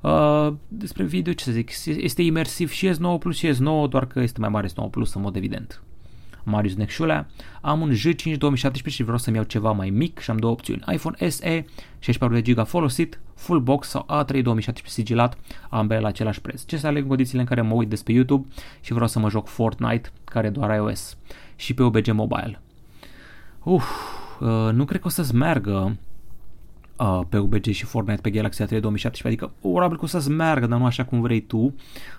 Uh, 0.00 0.52
despre 0.68 1.04
video, 1.04 1.32
ce 1.32 1.44
să 1.44 1.50
zic, 1.50 1.70
este 1.84 2.22
imersiv 2.22 2.70
și 2.70 2.90
S9 2.90 3.18
Plus 3.18 3.36
și 3.36 3.52
S9, 3.52 3.88
doar 3.88 4.06
că 4.06 4.20
este 4.20 4.40
mai 4.40 4.48
mare 4.48 4.68
S9 4.68 4.90
Plus 4.90 5.14
în 5.14 5.22
mod 5.22 5.36
evident. 5.36 5.82
Marius 6.44 6.74
Necșulea, 6.74 7.28
am 7.60 7.80
un 7.80 7.92
J5 7.92 8.36
2017 8.38 8.88
și 8.88 9.02
vreau 9.02 9.18
să-mi 9.18 9.36
iau 9.36 9.44
ceva 9.44 9.72
mai 9.72 9.90
mic 9.90 10.18
și 10.18 10.30
am 10.30 10.36
două 10.36 10.52
opțiuni. 10.52 10.84
iPhone 10.92 11.28
SE, 11.28 11.64
64 11.98 12.40
de 12.40 12.52
GB 12.52 12.66
folosit, 12.66 13.20
full 13.34 13.60
box 13.60 13.88
sau 13.88 14.02
A3 14.02 14.42
2017 14.42 14.88
sigilat, 14.88 15.38
ambele 15.68 16.00
la 16.00 16.08
același 16.08 16.40
preț. 16.40 16.64
Ce 16.64 16.76
să 16.76 16.86
aleg 16.86 17.02
în 17.02 17.08
condițiile 17.08 17.40
în 17.40 17.46
care 17.46 17.60
mă 17.60 17.74
uit 17.74 17.88
despre 17.88 18.12
YouTube 18.12 18.46
și 18.80 18.92
vreau 18.92 19.08
să 19.08 19.18
mă 19.18 19.28
joc 19.28 19.48
Fortnite, 19.48 20.10
care 20.24 20.46
e 20.46 20.50
doar 20.50 20.74
iOS, 20.74 21.16
și 21.56 21.74
pe 21.74 21.82
OBG 21.82 22.12
Mobile. 22.12 22.60
Uf, 23.62 23.84
uh, 24.40 24.72
nu 24.72 24.84
cred 24.84 25.00
că 25.00 25.06
o 25.06 25.10
să-ți 25.10 25.34
meargă 25.34 25.96
uh, 27.00 27.20
pe 27.28 27.38
UBG 27.38 27.64
și 27.64 27.84
Fortnite 27.84 28.20
pe 28.20 28.30
Galaxy 28.30 28.62
A3 28.62 28.80
2017, 28.80 29.26
adică 29.26 29.52
probabil 29.60 29.96
că 29.96 30.04
o 30.04 30.06
să-ți 30.06 30.30
meargă, 30.30 30.66
dar 30.66 30.78
nu 30.78 30.84
așa 30.84 31.04
cum 31.04 31.20
vrei 31.20 31.40
tu, 31.40 31.74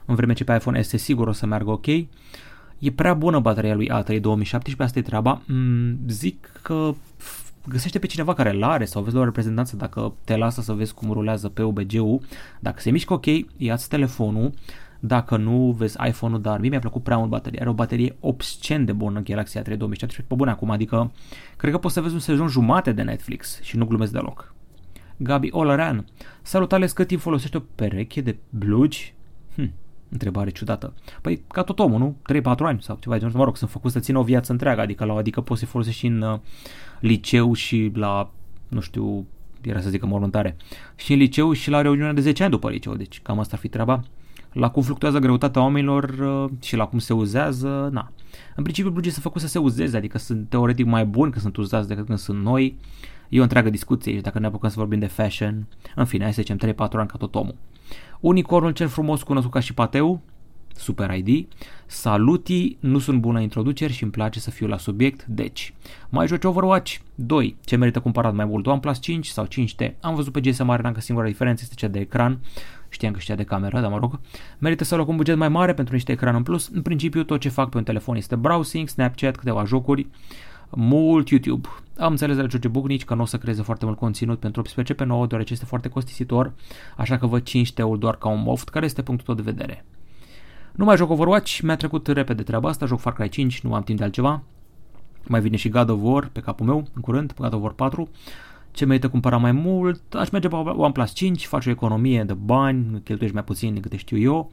în 0.05 0.15
vreme 0.15 0.33
ce 0.33 0.43
pe 0.43 0.53
iPhone 0.53 0.81
SE 0.81 0.97
sigur 0.97 1.27
o 1.27 1.31
să 1.31 1.45
meargă 1.45 1.71
ok. 1.71 1.87
E 1.87 2.91
prea 2.95 3.13
bună 3.13 3.39
bateria 3.39 3.75
lui 3.75 3.91
A3 3.91 4.19
2017, 4.21 4.83
asta 4.83 4.99
e 4.99 5.01
treaba. 5.01 5.41
Mm, 5.47 5.97
zic 6.07 6.51
că 6.61 6.93
găsește 7.67 7.99
pe 7.99 8.07
cineva 8.07 8.33
care 8.33 8.55
îl 8.55 8.63
are 8.63 8.85
sau 8.85 9.01
vezi 9.01 9.15
la 9.15 9.21
o 9.21 9.23
reprezentanță 9.23 9.75
dacă 9.75 10.13
te 10.23 10.35
lasă 10.35 10.61
să 10.61 10.73
vezi 10.73 10.93
cum 10.93 11.11
rulează 11.11 11.49
pe 11.49 11.61
UBG-ul. 11.61 12.21
Dacă 12.59 12.79
se 12.79 12.91
mișcă 12.91 13.13
ok, 13.13 13.25
ia-ți 13.57 13.89
telefonul, 13.89 14.51
dacă 14.99 15.37
nu 15.37 15.75
vezi 15.77 15.97
iPhone-ul, 16.07 16.41
dar 16.41 16.59
mie 16.59 16.69
mi-a 16.69 16.79
plăcut 16.79 17.03
prea 17.03 17.17
mult 17.17 17.29
bateria. 17.29 17.59
Are 17.61 17.69
o 17.69 17.73
baterie 17.73 18.15
obscen 18.19 18.85
de 18.85 18.91
bună 18.91 19.19
Galaxy 19.19 19.59
A3 19.59 19.63
2017, 19.63 20.21
pe 20.27 20.35
bune 20.35 20.51
acum, 20.51 20.69
adică 20.69 21.11
cred 21.57 21.71
că 21.71 21.77
poți 21.77 21.93
să 21.93 22.01
vezi 22.01 22.13
un 22.13 22.19
sezon 22.19 22.47
jumate 22.47 22.91
de 22.91 23.01
Netflix 23.01 23.61
și 23.61 23.77
nu 23.77 23.85
glumesc 23.85 24.11
deloc. 24.11 24.53
Gabi 25.17 25.49
Olărean, 25.51 26.05
salut 26.41 26.73
Alex, 26.73 26.91
cât 26.91 27.07
timp 27.07 27.21
folosești 27.21 27.55
o 27.55 27.61
pereche 27.75 28.21
de 28.21 28.37
blugi? 28.49 29.13
Hm, 29.55 29.73
Întrebare 30.11 30.49
ciudată. 30.49 30.93
Păi, 31.21 31.43
ca 31.47 31.63
tot 31.63 31.79
omul, 31.79 31.99
nu? 31.99 32.17
3-4 32.39 32.43
ani 32.57 32.81
sau 32.81 32.97
ceva 32.99 33.13
de 33.13 33.19
genul. 33.19 33.37
Mă 33.37 33.43
rog, 33.43 33.57
sunt 33.57 33.69
făcut 33.69 33.91
să 33.91 33.99
țină 33.99 34.19
o 34.19 34.23
viață 34.23 34.51
întreagă, 34.51 34.81
adică, 34.81 35.05
la, 35.05 35.13
adică 35.13 35.41
poți 35.41 35.59
să 35.59 35.65
folosești 35.65 35.99
și 35.99 36.05
în 36.05 36.21
uh, 36.21 36.39
liceu 36.99 37.53
și 37.53 37.91
la, 37.93 38.31
nu 38.67 38.79
știu, 38.79 39.25
era 39.61 39.79
să 39.79 39.89
zică 39.89 40.05
mormântare, 40.05 40.55
și 40.95 41.13
în 41.13 41.17
liceu 41.17 41.53
și 41.53 41.69
la 41.69 41.81
reuniunea 41.81 42.13
de 42.13 42.21
10 42.21 42.43
ani 42.43 42.51
după 42.51 42.69
liceu, 42.69 42.95
deci 42.95 43.21
cam 43.21 43.39
asta 43.39 43.55
ar 43.55 43.59
fi 43.59 43.67
treaba. 43.67 44.03
La 44.51 44.69
cum 44.69 44.83
fluctuează 44.83 45.19
greutatea 45.19 45.61
oamenilor 45.61 46.03
uh, 46.09 46.51
și 46.61 46.75
la 46.75 46.85
cum 46.85 46.99
se 46.99 47.13
uzează, 47.13 47.89
na. 47.91 48.11
În 48.55 48.63
principiu, 48.63 48.91
blugii 48.91 49.11
sunt 49.11 49.23
făcut 49.23 49.41
să 49.41 49.47
se 49.47 49.59
uzeze, 49.59 49.97
adică 49.97 50.17
sunt 50.17 50.49
teoretic 50.49 50.85
mai 50.85 51.05
buni 51.05 51.31
când 51.31 51.43
sunt 51.43 51.57
uzați 51.57 51.87
decât 51.87 52.05
când 52.05 52.17
sunt 52.17 52.41
noi. 52.41 52.77
E 53.31 53.39
o 53.39 53.43
întreagă 53.43 53.69
discuție 53.69 54.15
și 54.15 54.21
dacă 54.21 54.39
ne 54.39 54.45
apucăm 54.45 54.69
să 54.69 54.79
vorbim 54.79 54.99
de 54.99 55.05
fashion, 55.05 55.67
în 55.95 56.05
fine, 56.05 56.23
hai 56.23 56.33
să 56.33 56.41
zicem 56.41 56.57
3-4 56.57 56.77
ani 56.91 57.07
ca 57.07 57.17
tot 57.17 57.35
omul. 57.35 57.55
Unicornul 58.19 58.71
cel 58.71 58.87
frumos 58.87 59.23
cunoscut 59.23 59.51
ca 59.51 59.59
și 59.59 59.73
Pateu, 59.73 60.21
Super 60.75 61.17
ID. 61.17 61.47
Saluti, 61.85 62.77
nu 62.79 62.99
sunt 62.99 63.19
bună 63.19 63.39
introduceri 63.39 63.93
și 63.93 64.03
îmi 64.03 64.11
place 64.11 64.39
să 64.39 64.49
fiu 64.51 64.67
la 64.67 64.77
subiect, 64.77 65.25
deci. 65.25 65.73
Mai 66.09 66.27
joci 66.27 66.43
Overwatch? 66.43 66.97
2. 67.15 67.55
Ce 67.65 67.75
merită 67.75 67.99
cumpărat 67.99 68.33
mai 68.33 68.45
mult? 68.45 68.67
OnePlus 68.67 68.99
5 68.99 69.27
sau 69.27 69.47
5T? 69.47 69.91
Am 70.01 70.15
văzut 70.15 70.33
pe 70.33 70.39
GSM 70.39 70.69
Arena 70.69 70.91
că 70.91 71.01
singura 71.01 71.27
diferență 71.27 71.61
este 71.63 71.75
cea 71.75 71.87
de 71.87 71.99
ecran. 71.99 72.39
Știam 72.89 73.13
că 73.13 73.19
știa 73.19 73.35
de 73.35 73.43
cameră, 73.43 73.79
dar 73.79 73.91
mă 73.91 73.97
rog. 73.97 74.19
Merită 74.57 74.83
să 74.83 74.95
luăm 74.95 75.07
un 75.07 75.15
buget 75.15 75.37
mai 75.37 75.49
mare 75.49 75.73
pentru 75.73 75.93
niște 75.93 76.11
ecran 76.11 76.35
în 76.35 76.43
plus. 76.43 76.69
În 76.73 76.81
principiu, 76.81 77.23
tot 77.23 77.39
ce 77.39 77.49
fac 77.49 77.69
pe 77.69 77.77
un 77.77 77.83
telefon 77.83 78.15
este 78.15 78.35
browsing, 78.35 78.87
Snapchat, 78.87 79.35
câteva 79.35 79.63
jocuri 79.65 80.07
mult 80.75 81.29
YouTube. 81.29 81.67
Am 81.97 82.11
înțeles 82.11 82.35
de 82.35 82.41
la 82.41 82.47
George 82.47 82.67
Bucnici 82.67 83.05
că 83.05 83.15
nu 83.15 83.21
o 83.21 83.25
să 83.25 83.37
creeze 83.37 83.61
foarte 83.61 83.85
mult 83.85 83.97
conținut 83.97 84.39
pentru 84.39 84.61
18 84.61 84.93
pe 84.93 85.03
9 85.03 85.27
deoarece 85.27 85.53
este 85.53 85.65
foarte 85.65 85.89
costisitor, 85.89 86.53
așa 86.97 87.17
că 87.17 87.27
văd 87.27 87.49
5T-ul 87.49 87.97
doar 87.99 88.17
ca 88.17 88.29
un 88.29 88.41
moft, 88.41 88.69
care 88.69 88.85
este 88.85 89.01
punctul 89.01 89.35
tău 89.35 89.43
de 89.43 89.51
vedere. 89.51 89.85
Nu 90.71 90.85
mai 90.85 90.95
joc 90.95 91.09
Overwatch, 91.09 91.59
mi-a 91.59 91.75
trecut 91.75 92.07
repede 92.07 92.43
treaba 92.43 92.69
asta, 92.69 92.85
joc 92.85 92.99
Far 92.99 93.13
Cry 93.13 93.29
5, 93.29 93.61
nu 93.61 93.73
am 93.73 93.83
timp 93.83 93.97
de 93.97 94.03
altceva. 94.03 94.43
Mai 95.27 95.41
vine 95.41 95.55
și 95.55 95.69
God 95.69 95.89
of 95.89 95.99
War 96.01 96.29
pe 96.31 96.39
capul 96.39 96.65
meu, 96.65 96.87
în 96.93 97.01
curând, 97.01 97.33
God 97.37 97.53
of 97.53 97.61
War 97.61 97.73
4. 97.73 98.09
Ce 98.71 98.85
merită 98.85 99.09
cumpăra 99.09 99.37
mai 99.37 99.51
mult? 99.51 100.13
Aș 100.13 100.29
merge 100.29 100.47
pe 100.47 100.55
OnePlus 100.55 101.13
5, 101.13 101.45
faci 101.45 101.65
o 101.65 101.69
economie 101.69 102.23
de 102.23 102.33
bani, 102.33 103.01
cheltuiești 103.03 103.35
mai 103.35 103.43
puțin 103.43 103.73
decât 103.73 103.91
știu 103.91 104.17
eu. 104.17 104.51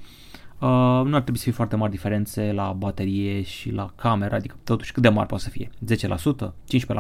Uh, 0.61 0.69
nu 1.05 1.15
ar 1.15 1.21
trebui 1.21 1.37
să 1.37 1.43
fie 1.43 1.53
foarte 1.53 1.77
mari 1.77 1.91
diferențe 1.91 2.53
la 2.53 2.75
baterie 2.79 3.43
și 3.43 3.71
la 3.71 3.93
camera, 3.97 4.37
adică 4.37 4.57
totuși 4.65 4.93
cât 4.93 5.03
de 5.03 5.09
mari 5.09 5.29
poate 5.29 5.45
să 5.45 5.51
fie, 5.51 5.71
10%, 5.87 6.53
15% 6.53 6.53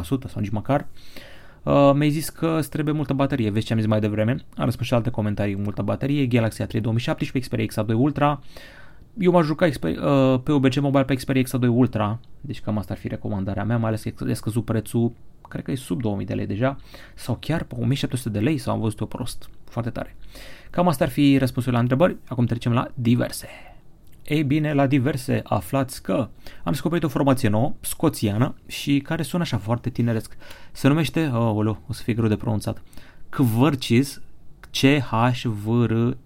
sau 0.06 0.40
nici 0.40 0.50
măcar. 0.50 0.86
Uh, 1.62 1.90
mi-ai 1.94 2.10
zis 2.10 2.28
că 2.28 2.56
îți 2.58 2.70
trebuie 2.70 2.94
multă 2.94 3.12
baterie, 3.12 3.50
vezi 3.50 3.66
ce 3.66 3.72
am 3.72 3.78
zis 3.78 3.88
mai 3.88 4.00
devreme, 4.00 4.36
am 4.56 4.64
răspuns 4.64 4.86
și 4.86 4.94
alte 4.94 5.10
comentarii 5.10 5.54
cu 5.54 5.60
multă 5.60 5.82
baterie, 5.82 6.26
Galaxy 6.26 6.62
A3 6.62 6.80
2017, 6.80 7.38
Xperia 7.38 7.84
X2 7.84 7.94
Ultra, 7.94 8.40
eu 9.18 9.32
m-aș 9.32 9.46
juca 9.46 9.68
Xperia, 9.68 10.02
uh, 10.02 10.40
pe 10.42 10.52
OBC 10.52 10.80
Mobile 10.80 11.04
pe 11.04 11.14
Xperia 11.14 11.42
X2 11.42 11.68
Ultra, 11.68 12.20
deci 12.40 12.60
cam 12.60 12.78
asta 12.78 12.92
ar 12.92 12.98
fi 12.98 13.08
recomandarea 13.08 13.64
mea, 13.64 13.78
mai 13.78 13.88
ales 13.88 14.02
că 14.02 14.24
e 14.28 14.32
scăzut 14.32 14.64
prețul, 14.64 15.12
cred 15.48 15.64
că 15.64 15.70
e 15.70 15.74
sub 15.74 16.00
2000 16.00 16.26
de 16.26 16.34
lei 16.34 16.46
deja, 16.46 16.76
sau 17.14 17.36
chiar 17.40 17.62
pe 17.62 17.74
1700 17.78 18.38
de 18.38 18.44
lei, 18.44 18.58
sau 18.58 18.74
am 18.74 18.80
văzut-o 18.80 19.06
prost, 19.06 19.50
foarte 19.64 19.90
tare. 19.90 20.16
Cam 20.70 20.88
asta 20.88 21.04
ar 21.04 21.10
fi 21.10 21.36
răspunsul 21.38 21.72
la 21.72 21.78
întrebări, 21.78 22.16
acum 22.28 22.46
trecem 22.46 22.72
la 22.72 22.88
diverse. 22.94 23.48
Ei 24.24 24.42
bine, 24.42 24.72
la 24.72 24.86
diverse 24.86 25.40
aflați 25.44 26.02
că 26.02 26.14
am 26.62 26.72
descoperit 26.72 27.04
o 27.04 27.08
formație 27.08 27.48
nouă, 27.48 27.74
scoțiană, 27.80 28.54
și 28.66 28.98
care 28.98 29.22
sună 29.22 29.42
așa 29.42 29.58
foarte 29.58 29.90
tineresc. 29.90 30.36
Se 30.72 30.88
numește, 30.88 31.30
oh, 31.34 31.66
oh, 31.66 31.76
o 31.88 31.92
să 31.92 32.02
fie 32.02 32.14
greu 32.14 32.28
de 32.28 32.36
pronunțat, 32.36 32.82
Kvărcis 33.28 34.20
C-H-V-R-C-H-S. 34.70 36.22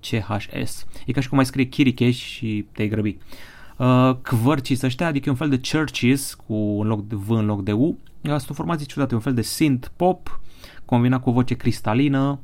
E 1.06 1.12
ca 1.12 1.20
și 1.20 1.28
cum 1.28 1.36
mai 1.36 1.46
scrie 1.46 1.64
Kirikesh 1.64 2.18
și 2.18 2.66
te-ai 2.72 2.88
grăbi. 2.88 3.16
Uh, 3.76 4.16
Kvărcis 4.22 4.82
ăștia, 4.82 5.06
adică 5.06 5.30
un 5.30 5.36
fel 5.36 5.48
de 5.48 5.60
churches 5.72 6.34
cu 6.34 6.54
un 6.54 6.86
loc 6.86 7.06
de 7.06 7.14
V 7.14 7.30
în 7.30 7.46
loc 7.46 7.62
de 7.62 7.72
U. 7.72 7.98
Asta 8.30 8.48
o 8.50 8.54
formație 8.54 8.86
ciudată, 8.86 9.14
un 9.14 9.20
fel 9.20 9.34
de 9.34 9.42
synth 9.42 9.88
pop 9.96 10.40
combinat 10.84 11.22
cu 11.22 11.28
o 11.30 11.32
voce 11.32 11.54
cristalină, 11.54 12.40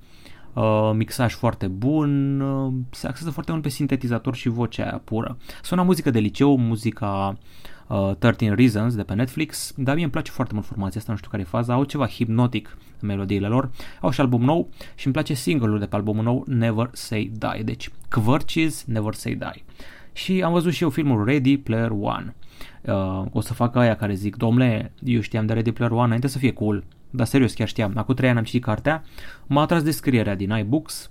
uh, 0.53 0.91
mixaj 0.95 1.35
foarte 1.35 1.67
bun, 1.67 2.41
uh, 2.41 2.73
se 2.91 3.07
axează 3.07 3.31
foarte 3.31 3.51
mult 3.51 3.63
pe 3.63 3.69
sintetizator 3.69 4.35
și 4.35 4.49
vocea 4.49 4.83
aia 4.83 5.01
pură. 5.05 5.37
Sună 5.63 5.83
muzică 5.83 6.11
de 6.11 6.19
liceu, 6.19 6.57
muzica 6.57 7.39
uh, 7.87 8.15
13 8.19 8.61
Reasons 8.61 8.95
de 8.95 9.03
pe 9.03 9.15
Netflix, 9.15 9.73
dar 9.77 9.95
mie 9.95 10.03
îmi 10.03 10.13
place 10.13 10.31
foarte 10.31 10.55
mult 10.55 10.67
formația 10.67 11.01
asta, 11.01 11.13
nu 11.13 11.19
știu 11.19 11.31
care 11.31 11.43
e 11.43 11.47
faza, 11.51 11.75
au 11.75 11.85
ceva 11.85 12.07
hipnotic 12.07 12.77
în 13.01 13.09
melodiile 13.09 13.47
lor, 13.47 13.71
au 14.01 14.11
și 14.11 14.21
album 14.21 14.45
nou 14.45 14.69
și 14.95 15.05
îmi 15.05 15.15
place 15.15 15.35
single-ul 15.35 15.79
de 15.79 15.87
pe 15.87 15.97
albumul 15.97 16.25
nou 16.25 16.45
Never 16.47 16.91
Say 16.93 17.33
Die, 17.35 17.63
deci 17.65 17.91
Kvărciz 18.09 18.85
Never 18.87 19.15
Say 19.15 19.35
Die. 19.35 19.65
Și 20.13 20.43
am 20.43 20.53
văzut 20.53 20.73
și 20.73 20.83
eu 20.83 20.91
filmul 20.91 21.25
Ready 21.25 21.59
Player 21.59 21.91
One. 21.91 22.35
Uh, 22.83 23.25
o 23.33 23.41
să 23.41 23.55
fac 23.55 23.77
aia 23.77 23.97
care 23.97 24.15
zic, 24.15 24.37
domnule, 24.37 24.93
eu 25.05 25.21
știam 25.21 25.47
de 25.47 25.53
Ready 25.53 25.73
Player 25.73 25.93
One 25.93 26.05
înainte 26.05 26.27
să 26.27 26.39
fie 26.39 26.53
cool, 26.53 26.85
dar 27.11 27.27
serios, 27.27 27.53
chiar 27.53 27.69
știam. 27.69 27.93
Acum 27.97 28.15
trei 28.15 28.29
ani 28.29 28.39
am 28.39 28.45
citit 28.45 28.63
cartea, 28.63 29.03
m-a 29.47 29.63
atras 29.63 29.83
descrierea 29.83 30.35
din 30.35 30.51
iBooks, 30.51 31.11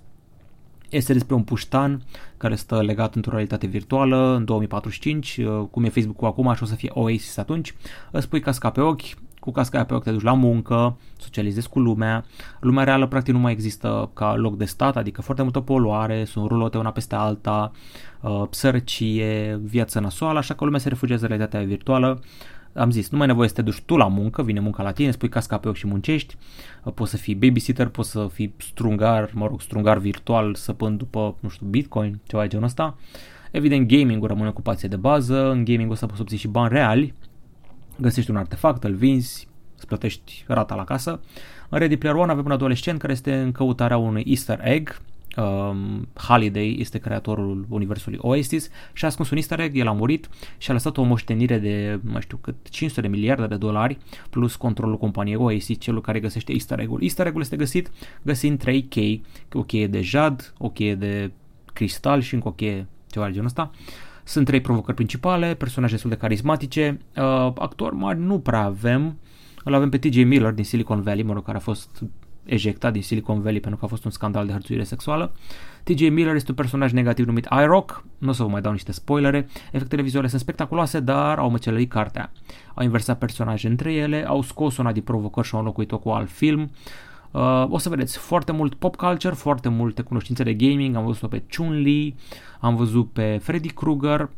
este 0.88 1.12
despre 1.12 1.34
un 1.34 1.42
puștan 1.42 2.02
care 2.36 2.54
stă 2.54 2.82
legat 2.82 3.14
într-o 3.14 3.30
realitate 3.30 3.66
virtuală 3.66 4.34
în 4.36 4.44
2045, 4.44 5.36
uh, 5.36 5.64
cum 5.70 5.84
e 5.84 5.88
Facebook-ul 5.88 6.28
acum 6.28 6.54
și 6.54 6.62
o 6.62 6.66
să 6.66 6.74
fie 6.74 6.90
Oasis 6.92 7.36
atunci, 7.36 7.74
îți 8.10 8.28
pui 8.28 8.40
casca 8.40 8.70
pe 8.70 8.80
ochi, 8.80 9.02
cu 9.48 9.54
casca 9.54 9.84
pe 9.84 9.94
ochi 9.94 10.02
te 10.02 10.10
duci 10.10 10.22
la 10.22 10.32
muncă, 10.32 10.96
socializezi 11.16 11.68
cu 11.68 11.78
lumea, 11.78 12.24
lumea 12.60 12.84
reală 12.84 13.06
practic 13.06 13.34
nu 13.34 13.40
mai 13.40 13.52
există 13.52 14.10
ca 14.14 14.34
loc 14.36 14.56
de 14.56 14.64
stat, 14.64 14.96
adică 14.96 15.22
foarte 15.22 15.42
multă 15.42 15.60
poluare, 15.60 16.24
sunt 16.24 16.48
rulote 16.48 16.78
una 16.78 16.90
peste 16.90 17.14
alta, 17.14 17.72
uh, 18.20 18.42
sărăcie, 18.50 19.60
viață 19.62 20.00
nasoală, 20.00 20.38
așa 20.38 20.54
că 20.54 20.64
lumea 20.64 20.80
se 20.80 20.88
refugiază 20.88 21.22
în 21.22 21.28
realitatea 21.28 21.66
virtuală, 21.66 22.22
am 22.72 22.90
zis, 22.90 23.08
nu 23.10 23.18
mai 23.18 23.26
nevoie 23.26 23.48
să 23.48 23.54
te 23.54 23.62
duci 23.62 23.80
tu 23.80 23.96
la 23.96 24.06
muncă, 24.06 24.42
vine 24.42 24.60
munca 24.60 24.82
la 24.82 24.92
tine, 24.92 25.10
spui 25.10 25.28
casca 25.28 25.58
pe 25.58 25.68
ochi 25.68 25.76
și 25.76 25.86
muncești, 25.86 26.36
uh, 26.84 26.92
poți 26.92 27.10
să 27.10 27.16
fii 27.16 27.34
babysitter, 27.34 27.88
poți 27.88 28.10
să 28.10 28.28
fii 28.32 28.54
strungar, 28.58 29.30
mă 29.34 29.46
rog, 29.46 29.60
strungar 29.60 29.98
virtual, 29.98 30.54
săpând 30.54 30.98
după, 30.98 31.34
nu 31.40 31.48
știu, 31.48 31.66
bitcoin, 31.66 32.20
ceva 32.26 32.42
de 32.42 32.48
genul 32.48 32.64
ăsta. 32.64 32.96
Evident, 33.50 33.88
gaming-ul 33.88 34.28
rămâne 34.28 34.48
ocupație 34.48 34.88
de 34.88 34.96
bază, 34.96 35.50
în 35.50 35.64
gaming 35.64 35.90
o 35.90 35.94
să 35.94 36.06
poți 36.06 36.20
obții 36.20 36.38
și 36.38 36.48
bani 36.48 36.72
reali, 36.72 37.14
găsești 37.98 38.30
un 38.30 38.36
artefact, 38.36 38.84
îl 38.84 38.94
vinzi, 38.94 39.48
îți 39.76 39.86
plătești 39.86 40.44
rata 40.46 40.74
la 40.74 40.84
casă. 40.84 41.20
În 41.68 41.78
Ready 41.78 41.96
Player 41.96 42.16
One 42.16 42.30
avem 42.30 42.44
un 42.44 42.50
adolescent 42.50 42.98
care 43.00 43.12
este 43.12 43.34
în 43.34 43.52
căutarea 43.52 43.96
unui 43.96 44.24
easter 44.26 44.60
egg, 44.62 45.00
um, 45.36 46.08
Halliday 46.14 46.76
este 46.78 46.98
creatorul 46.98 47.66
universului 47.68 48.18
Oasis 48.22 48.70
și 48.92 49.04
a 49.04 49.06
ascuns 49.06 49.30
un 49.30 49.36
easter 49.36 49.60
egg, 49.60 49.76
el 49.76 49.88
a 49.88 49.92
murit 49.92 50.28
și 50.58 50.70
a 50.70 50.72
lăsat 50.72 50.96
o 50.96 51.02
moștenire 51.02 51.58
de, 51.58 52.00
mai 52.02 52.20
știu 52.20 52.36
cât, 52.36 52.68
500 52.68 53.00
de 53.00 53.08
miliarde 53.08 53.46
de 53.46 53.56
dolari 53.56 53.98
plus 54.30 54.56
controlul 54.56 54.98
companiei 54.98 55.36
Oasis, 55.36 55.78
celul 55.78 56.00
care 56.00 56.20
găsește 56.20 56.52
easter 56.52 56.78
egg-ul. 56.78 57.02
Easter 57.02 57.26
egg-ul 57.26 57.40
este 57.40 57.56
găsit 57.56 57.90
găsind 58.22 58.58
3 58.58 58.82
chei, 58.82 59.24
o 59.52 59.62
cheie 59.62 59.86
de 59.86 60.00
jad, 60.00 60.52
o 60.58 60.70
cheie 60.70 60.94
de 60.94 61.30
cristal 61.72 62.20
și 62.20 62.34
încă 62.34 62.48
o 62.48 62.52
cheie 62.52 62.86
ceva 63.10 63.26
de 63.26 63.32
genul 63.32 63.46
ăsta. 63.46 63.70
Sunt 64.28 64.46
trei 64.46 64.60
provocări 64.60 64.96
principale, 64.96 65.54
personaje 65.54 65.92
destul 65.92 66.10
de 66.10 66.16
carismatice, 66.16 66.98
uh, 67.16 67.22
actori 67.54 67.94
mari 67.94 68.18
nu 68.18 68.38
prea 68.38 68.62
avem, 68.62 69.18
îl 69.64 69.74
avem 69.74 69.88
pe 69.88 69.98
TJ 69.98 70.24
Miller 70.24 70.52
din 70.52 70.64
Silicon 70.64 71.02
Valley, 71.02 71.22
mă 71.22 71.32
rog, 71.32 71.44
care 71.44 71.56
a 71.56 71.60
fost 71.60 72.02
ejectat 72.44 72.92
din 72.92 73.02
Silicon 73.02 73.40
Valley 73.40 73.60
pentru 73.60 73.78
că 73.78 73.84
a 73.84 73.88
fost 73.88 74.04
un 74.04 74.10
scandal 74.10 74.46
de 74.46 74.52
hărțuire 74.52 74.82
sexuală. 74.82 75.32
TJ 75.82 76.00
Miller 76.00 76.34
este 76.34 76.50
un 76.50 76.56
personaj 76.56 76.92
negativ 76.92 77.26
numit 77.26 77.48
iRock, 77.62 78.04
nu 78.18 78.28
o 78.28 78.32
să 78.32 78.42
vă 78.42 78.48
mai 78.48 78.60
dau 78.60 78.72
niște 78.72 78.92
spoilere, 78.92 79.48
efectele 79.72 80.02
vizuale 80.02 80.28
sunt 80.28 80.40
spectaculoase, 80.40 81.00
dar 81.00 81.38
au 81.38 81.50
măcelărit 81.50 81.90
cartea. 81.90 82.32
Au 82.74 82.84
inversat 82.84 83.18
personaje 83.18 83.68
între 83.68 83.92
ele, 83.92 84.26
au 84.26 84.42
scos 84.42 84.76
una 84.76 84.92
din 84.92 85.02
provocări 85.02 85.46
și 85.46 85.54
au 85.54 85.60
înlocuit-o 85.60 85.98
cu 85.98 86.08
alt 86.08 86.30
film. 86.30 86.70
Uh, 87.30 87.64
o 87.68 87.78
să 87.78 87.88
vedeți 87.88 88.18
foarte 88.18 88.52
mult 88.52 88.74
pop 88.74 88.96
culture, 88.96 89.34
foarte 89.34 89.68
multe 89.68 90.02
cunoștințe 90.02 90.42
de 90.42 90.54
gaming, 90.54 90.96
am 90.96 91.04
văzut-o 91.04 91.26
pe 91.26 91.42
Chun-Li, 91.56 92.14
am 92.60 92.76
văzut 92.76 93.10
pe 93.10 93.38
Freddy 93.42 93.68
Krueger, 93.68 94.28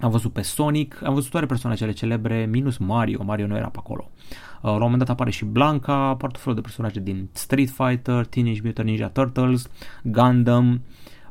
am 0.00 0.10
văzut 0.10 0.32
pe 0.32 0.42
Sonic, 0.42 1.00
am 1.04 1.14
văzut 1.14 1.30
toate 1.30 1.46
personajele 1.46 1.92
celebre, 1.92 2.46
minus 2.50 2.76
Mario, 2.76 3.22
Mario 3.24 3.46
nu 3.46 3.56
era 3.56 3.68
pe 3.68 3.78
acolo. 3.78 4.10
Uh, 4.10 4.30
la 4.62 4.70
un 4.70 4.80
moment 4.80 4.98
dat 4.98 5.08
apare 5.10 5.30
și 5.30 5.44
Blanca, 5.44 5.94
apar 5.94 6.30
tot 6.30 6.40
felul 6.40 6.54
de 6.54 6.60
personaje 6.60 7.00
din 7.00 7.28
Street 7.32 7.70
Fighter, 7.70 8.26
Teenage 8.26 8.60
Mutant 8.64 8.88
Ninja 8.88 9.08
Turtles, 9.08 9.68
Gundam, 10.02 10.80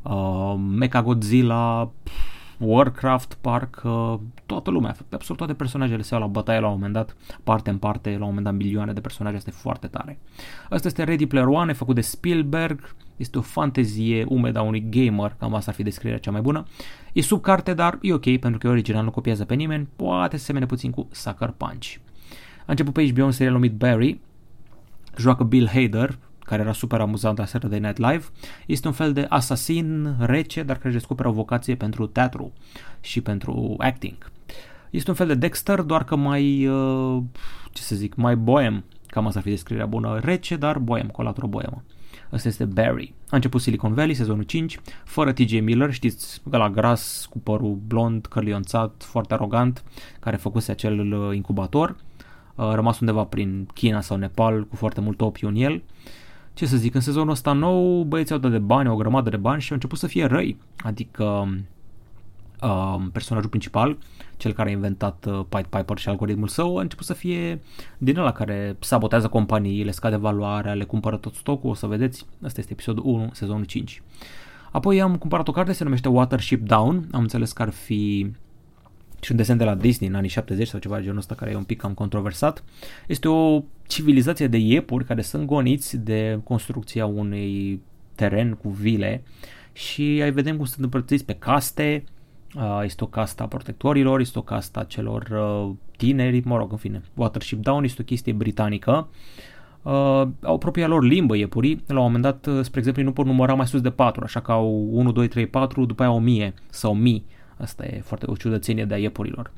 uh, 0.02 0.56
Mechagodzilla, 0.58 1.92
Warcraft, 2.60 3.38
parcă 3.42 4.22
toată 4.46 4.72
lumea, 4.72 4.96
absolut 5.12 5.38
toate 5.38 5.54
personajele 5.54 6.02
se 6.02 6.14
iau 6.14 6.24
la 6.24 6.30
bătaie 6.30 6.60
la 6.60 6.68
un 6.68 6.74
moment 6.74 6.94
dat, 6.94 7.16
parte 7.44 7.70
în 7.70 7.78
parte, 7.78 8.10
la 8.10 8.16
un 8.16 8.28
moment 8.28 8.46
dat 8.46 8.54
milioane 8.54 8.94
de 8.94 9.02
personaje, 9.02 9.36
este 9.36 9.52
foarte 9.52 9.88
tare. 9.88 10.20
Asta 10.70 10.88
este 10.88 11.04
Ready 11.04 11.26
Player 11.26 11.48
One, 11.48 11.72
e 11.72 11.74
făcut 11.74 11.96
de 11.96 12.02
Spielberg, 12.02 12.96
este 13.16 13.38
o 13.38 13.42
fantezie 13.42 14.26
umedă 14.28 14.60
a 14.60 14.62
unui 14.62 14.86
gamer, 14.90 15.36
cam 15.40 15.54
asta 15.54 15.72
ar 15.72 15.78
fi 15.78 15.84
descrierea 15.84 16.20
cea 16.20 16.32
mai 16.32 16.42
bună. 16.42 16.64
E 17.14 17.22
sub 17.22 17.42
carte, 17.42 17.74
dar 17.74 17.98
e 18.02 18.14
ok, 18.14 18.38
pentru 18.38 18.58
că 18.58 18.68
e 18.68 18.70
original, 18.70 19.04
nu 19.04 19.12
copiază 19.12 19.46
pe 19.46 19.54
nimeni, 19.54 19.88
poate 19.96 20.38
se 20.38 20.44
semene 20.44 20.66
puțin 20.66 20.92
cu 20.92 21.08
Sucker 21.12 21.54
Punch. 21.58 21.96
A 22.60 22.66
început 22.66 22.94
pe 22.94 23.12
HBO 23.12 23.24
un 23.24 23.32
serial 23.32 23.54
numit 23.54 23.74
Barry, 23.74 24.20
joacă 25.18 25.44
Bill 25.44 25.68
Hader, 25.68 26.18
care 26.54 26.66
era 26.66 26.78
super 26.78 27.00
amuzant 27.00 27.38
la 27.38 27.46
Saturday 27.46 27.80
Night 27.80 27.98
Live. 27.98 28.26
Este 28.66 28.88
un 28.88 28.94
fel 28.94 29.14
de 29.14 29.26
asasin 29.30 30.16
rece, 30.20 30.64
dar 30.64 30.76
care 30.76 30.88
își 30.88 30.98
descoperă 30.98 31.30
o 31.30 31.32
vocație 31.32 31.76
pentru 31.76 32.08
teatru 32.08 32.54
și 33.02 33.22
pentru 33.22 33.76
acting. 33.78 34.32
Este 34.90 35.10
un 35.10 35.16
fel 35.16 35.28
de 35.28 35.34
Dexter, 35.34 35.82
doar 35.82 36.04
că 36.04 36.16
mai, 36.16 36.68
uh, 36.68 37.24
ce 37.72 37.82
să 37.82 37.96
zic, 37.96 38.16
mai 38.16 38.36
boem, 38.36 38.84
cam 39.08 39.26
asta 39.26 39.40
ar 39.40 39.46
fi 39.46 39.52
descrierea 39.52 39.86
bună, 39.86 40.20
rece, 40.24 40.56
dar 40.56 40.78
boem, 40.78 41.08
cu 41.08 41.22
o 41.22 41.24
latură 41.24 41.48
boemă. 41.48 41.84
Asta 42.30 42.48
este 42.48 42.66
Barry. 42.66 43.14
A 43.30 43.36
început 43.36 43.62
Silicon 43.62 43.94
Valley, 43.94 44.14
sezonul 44.14 44.44
5, 44.44 44.80
fără 45.04 45.32
TJ 45.32 45.60
Miller, 45.60 45.94
știți, 45.94 46.42
la 46.50 46.70
gras, 46.70 47.28
cu 47.30 47.40
părul 47.40 47.80
blond, 47.88 48.26
cărlionțat, 48.26 49.04
foarte 49.06 49.34
arogant, 49.34 49.84
care 50.20 50.36
făcuse 50.36 50.72
acel 50.72 51.14
uh, 51.14 51.36
incubator. 51.36 51.96
A 52.56 52.76
rămas 52.76 53.00
undeva 53.00 53.24
prin 53.24 53.68
China 53.74 54.02
sau 54.02 54.18
Nepal 54.18 54.66
cu 54.68 54.76
foarte 54.76 55.02
mult 55.02 55.22
opiu 55.22 55.48
în 55.48 55.56
el. 55.56 55.84
Ce 56.54 56.66
să 56.66 56.78
zic, 56.78 56.96
în 56.96 57.02
sezonul 57.02 57.30
ăsta 57.30 57.54
nou 57.54 58.04
băieții 58.04 58.34
au 58.34 58.40
dat 58.40 58.52
de 58.52 58.58
bani, 58.58 58.90
o 58.90 58.96
grămadă 58.96 59.30
de 59.30 59.38
bani 59.38 59.62
și 59.62 59.70
au 59.70 59.76
început 59.76 59.98
să 59.98 60.08
fie 60.08 60.26
răi. 60.26 60.58
Adică 60.84 61.56
uh, 62.62 62.96
personajul 63.12 63.50
principal, 63.50 63.98
cel 64.38 64.54
care 64.54 64.70
a 64.70 64.72
inventat 64.72 65.26
uh, 65.26 65.46
Pied 65.50 65.66
Piper 65.66 65.98
și 65.98 66.10
algoritmul 66.10 66.48
său, 66.48 66.78
a 66.78 66.82
început 66.82 67.06
să 67.06 67.14
fie 67.14 67.62
din 67.98 68.18
ăla 68.18 68.32
care 68.32 68.76
sabotează 68.80 69.28
companii, 69.28 69.84
le 69.84 69.92
scade 69.92 70.16
valoarea, 70.16 70.74
le 70.74 70.84
cumpără 70.84 71.18
tot 71.18 71.34
stocul, 71.34 71.70
o 71.70 71.74
să 71.74 71.88
vedeți, 71.88 72.26
asta 72.44 72.60
este 72.60 72.74
episodul 72.74 73.04
1, 73.06 73.30
sezonul 73.34 73.64
5. 73.64 74.02
Apoi 74.72 75.02
am 75.02 75.18
cumpărat 75.18 75.48
o 75.48 75.52
carte, 75.52 75.72
se 75.72 75.84
numește 75.84 76.10
Watership 76.10 76.68
Down, 76.68 77.08
am 77.12 77.22
înțeles 77.22 77.52
că 77.52 77.62
ar 77.62 77.70
fi 77.70 78.32
și 79.24 79.32
un 79.32 79.38
desen 79.38 79.58
de 79.58 79.64
la 79.64 79.76
Disney 79.76 80.10
în 80.10 80.16
anii 80.16 80.30
70 80.30 80.68
sau 80.68 80.80
ceva 80.80 80.96
de 80.96 81.02
genul 81.02 81.18
ăsta 81.18 81.36
care 81.36 81.52
e 81.52 81.56
un 81.56 81.64
pic 81.64 81.80
cam 81.80 81.94
controversat. 81.94 82.64
Este 83.08 83.28
o 83.28 83.64
civilizație 83.88 84.48
de 84.48 84.58
iepuri 84.58 85.06
care 85.06 85.22
sunt 85.22 85.46
goniți 85.46 85.98
de 85.98 86.40
construcția 86.44 87.06
unui 87.06 87.82
teren 88.16 88.54
cu 88.54 88.70
vile 88.70 89.24
și 89.74 90.02
ai 90.02 90.32
vedem 90.32 90.56
cum 90.56 90.66
sunt 90.66 90.84
împărțiți 90.84 91.26
pe 91.26 91.34
caste, 91.34 92.04
este 92.84 93.04
o 93.04 93.08
casta 93.08 93.44
a 93.44 93.48
protectorilor, 93.48 94.20
este 94.20 94.40
o 94.40 94.42
casta 94.42 94.84
celor 94.84 95.28
tineri, 95.98 96.42
mă 96.46 96.58
rog, 96.58 96.72
în 96.72 96.78
fine, 96.78 97.02
Watership 97.14 97.62
Down 97.62 97.84
este 97.84 98.02
o 98.02 98.06
chestie 98.06 98.34
britanică, 98.34 99.08
uh, 99.82 100.28
au 100.42 100.58
propria 100.58 100.88
lor 100.88 101.04
limbă 101.04 101.36
iepurii. 101.36 101.84
La 101.88 102.00
un 102.00 102.06
moment 102.06 102.24
dat, 102.24 102.46
uh, 102.46 102.64
spre 102.64 102.80
exemplu, 102.80 103.04
nu 103.04 103.12
pot 103.12 103.26
număra 103.26 103.54
mai 103.54 103.68
sus 103.68 103.82
de 103.82 103.90
4, 103.90 104.24
așa 104.24 104.40
că 104.40 104.52
au 104.52 104.88
1, 104.92 105.12
2, 105.12 105.28
3, 105.28 105.48
4, 105.48 105.86
după 105.86 106.02
aia 106.02 106.12
1000 106.12 106.54
sau 106.70 106.92
1000. 106.92 107.24
Asta 107.58 107.86
e 107.86 108.02
foarte 108.06 108.26
o 108.30 108.36
ciudățenie 108.36 108.86
de 108.86 108.94
a 108.94 108.98
iepurilor. 108.98 109.52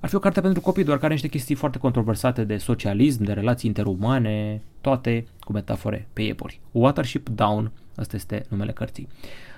Ar 0.00 0.08
fi 0.08 0.14
o 0.14 0.18
carte 0.18 0.40
pentru 0.40 0.60
copii, 0.60 0.84
doar 0.84 0.98
care 0.98 1.12
niște 1.12 1.28
chestii 1.28 1.54
foarte 1.54 1.78
controversate 1.78 2.44
de 2.44 2.56
socialism, 2.56 3.24
de 3.24 3.32
relații 3.32 3.68
interumane, 3.68 4.62
toate 4.80 5.26
cu 5.40 5.52
metafore 5.52 6.08
pe 6.12 6.22
iepuri. 6.22 6.60
Watership 6.72 7.28
Down, 7.28 7.72
asta 7.96 8.16
este 8.16 8.44
numele 8.48 8.72
cărții. 8.72 9.08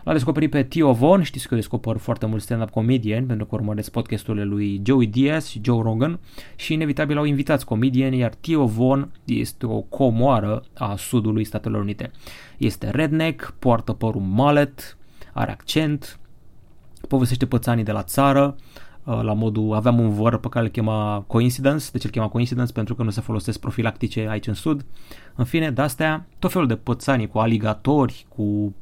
L-a 0.05 0.13
descoperit 0.13 0.51
pe 0.51 0.63
Theo 0.63 0.93
Von, 0.93 1.23
știți 1.23 1.47
că 1.47 1.55
eu 1.55 1.61
descoper 1.61 1.97
foarte 1.97 2.27
mult 2.27 2.43
stand-up 2.43 2.71
comedian 2.71 3.27
pentru 3.27 3.47
că 3.47 3.55
urmăresc 3.55 3.91
podcasturile 3.91 4.45
lui 4.45 4.83
Joey 4.85 5.07
Diaz 5.07 5.47
și 5.47 5.61
Joe 5.65 5.83
Rogan 5.83 6.19
și 6.57 6.73
inevitabil 6.73 7.19
au 7.19 7.25
invitați 7.25 7.65
comedieni, 7.65 8.19
iar 8.19 8.35
Theo 8.35 8.67
Von 8.67 9.11
este 9.25 9.67
o 9.67 9.81
comoară 9.81 10.63
a 10.75 10.97
sudului 10.97 11.45
Statelor 11.45 11.81
Unite. 11.81 12.11
Este 12.57 12.91
redneck, 12.91 13.55
poartă 13.59 13.93
părul 13.93 14.21
mallet, 14.21 14.97
are 15.33 15.51
accent, 15.51 16.19
povestește 17.13 17.47
pățanii 17.47 17.85
de 17.85 17.93
la 17.93 18.03
țară, 18.03 18.57
uh, 19.05 19.21
la 19.23 19.33
modul, 19.33 19.75
aveam 19.75 19.99
un 19.99 20.11
văr 20.11 20.37
pe 20.37 20.49
care 20.49 20.65
îl 20.65 20.71
chema 20.71 21.25
Coincidence, 21.27 21.87
deci 21.93 22.05
îl 22.05 22.11
chema 22.11 22.29
Coincidence 22.29 22.73
pentru 22.73 22.95
că 22.95 23.03
nu 23.03 23.11
se 23.11 23.21
folosesc 23.21 23.61
profilactice 23.61 24.27
aici 24.31 24.47
în 24.47 24.55
sud. 24.55 24.85
În 25.35 25.45
fine, 25.45 25.71
de-astea, 25.71 26.27
tot 26.39 26.53
felul 26.53 26.67
de 26.67 26.77
pățanii 26.77 27.29
cu 27.29 27.39
aligatori, 27.39 28.27
cu 28.29 28.75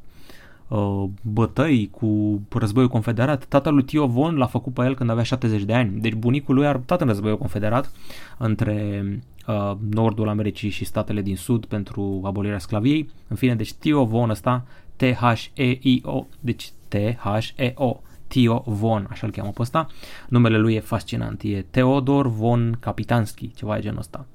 uh, 0.68 1.04
bătăi, 1.22 1.88
cu 1.90 2.40
războiul 2.52 2.88
confederat. 2.88 3.44
Tatăl 3.44 3.74
lui 3.74 3.84
Tio 3.84 4.06
Von 4.06 4.36
l-a 4.36 4.46
făcut 4.46 4.72
pe 4.72 4.82
el 4.82 4.94
când 4.94 5.10
avea 5.10 5.22
70 5.22 5.62
de 5.62 5.74
ani, 5.74 6.00
deci 6.00 6.14
bunicul 6.14 6.54
lui 6.54 6.66
a 6.66 6.72
luptat 6.72 7.00
în 7.00 7.06
războiul 7.06 7.38
confederat 7.38 7.90
între 8.38 9.02
uh, 9.46 9.72
nordul 9.90 10.28
Americii 10.28 10.70
și 10.70 10.84
statele 10.84 11.22
din 11.22 11.36
sud 11.36 11.64
pentru 11.64 12.20
abolirea 12.24 12.58
sclaviei. 12.58 13.10
În 13.28 13.36
fine, 13.36 13.54
deci 13.54 13.72
Tio 13.72 14.04
Von 14.04 14.30
ăsta, 14.30 14.64
T-H-E-I-O, 14.96 16.26
deci 16.40 16.70
T-H-E-O, 16.88 18.00
Tio 18.30 18.62
Von, 18.66 19.06
așa 19.10 19.26
îl 19.26 19.32
cheamă 19.32 19.50
pe 19.50 19.62
ăsta. 19.62 19.86
Numele 20.28 20.58
lui 20.58 20.74
e 20.74 20.80
fascinant, 20.80 21.42
e 21.42 21.66
Teodor 21.70 22.28
Von 22.28 22.76
Kapitanski, 22.80 23.52
ceva 23.54 23.74
de 23.74 23.80
genul 23.80 23.98
ăsta. 23.98 24.26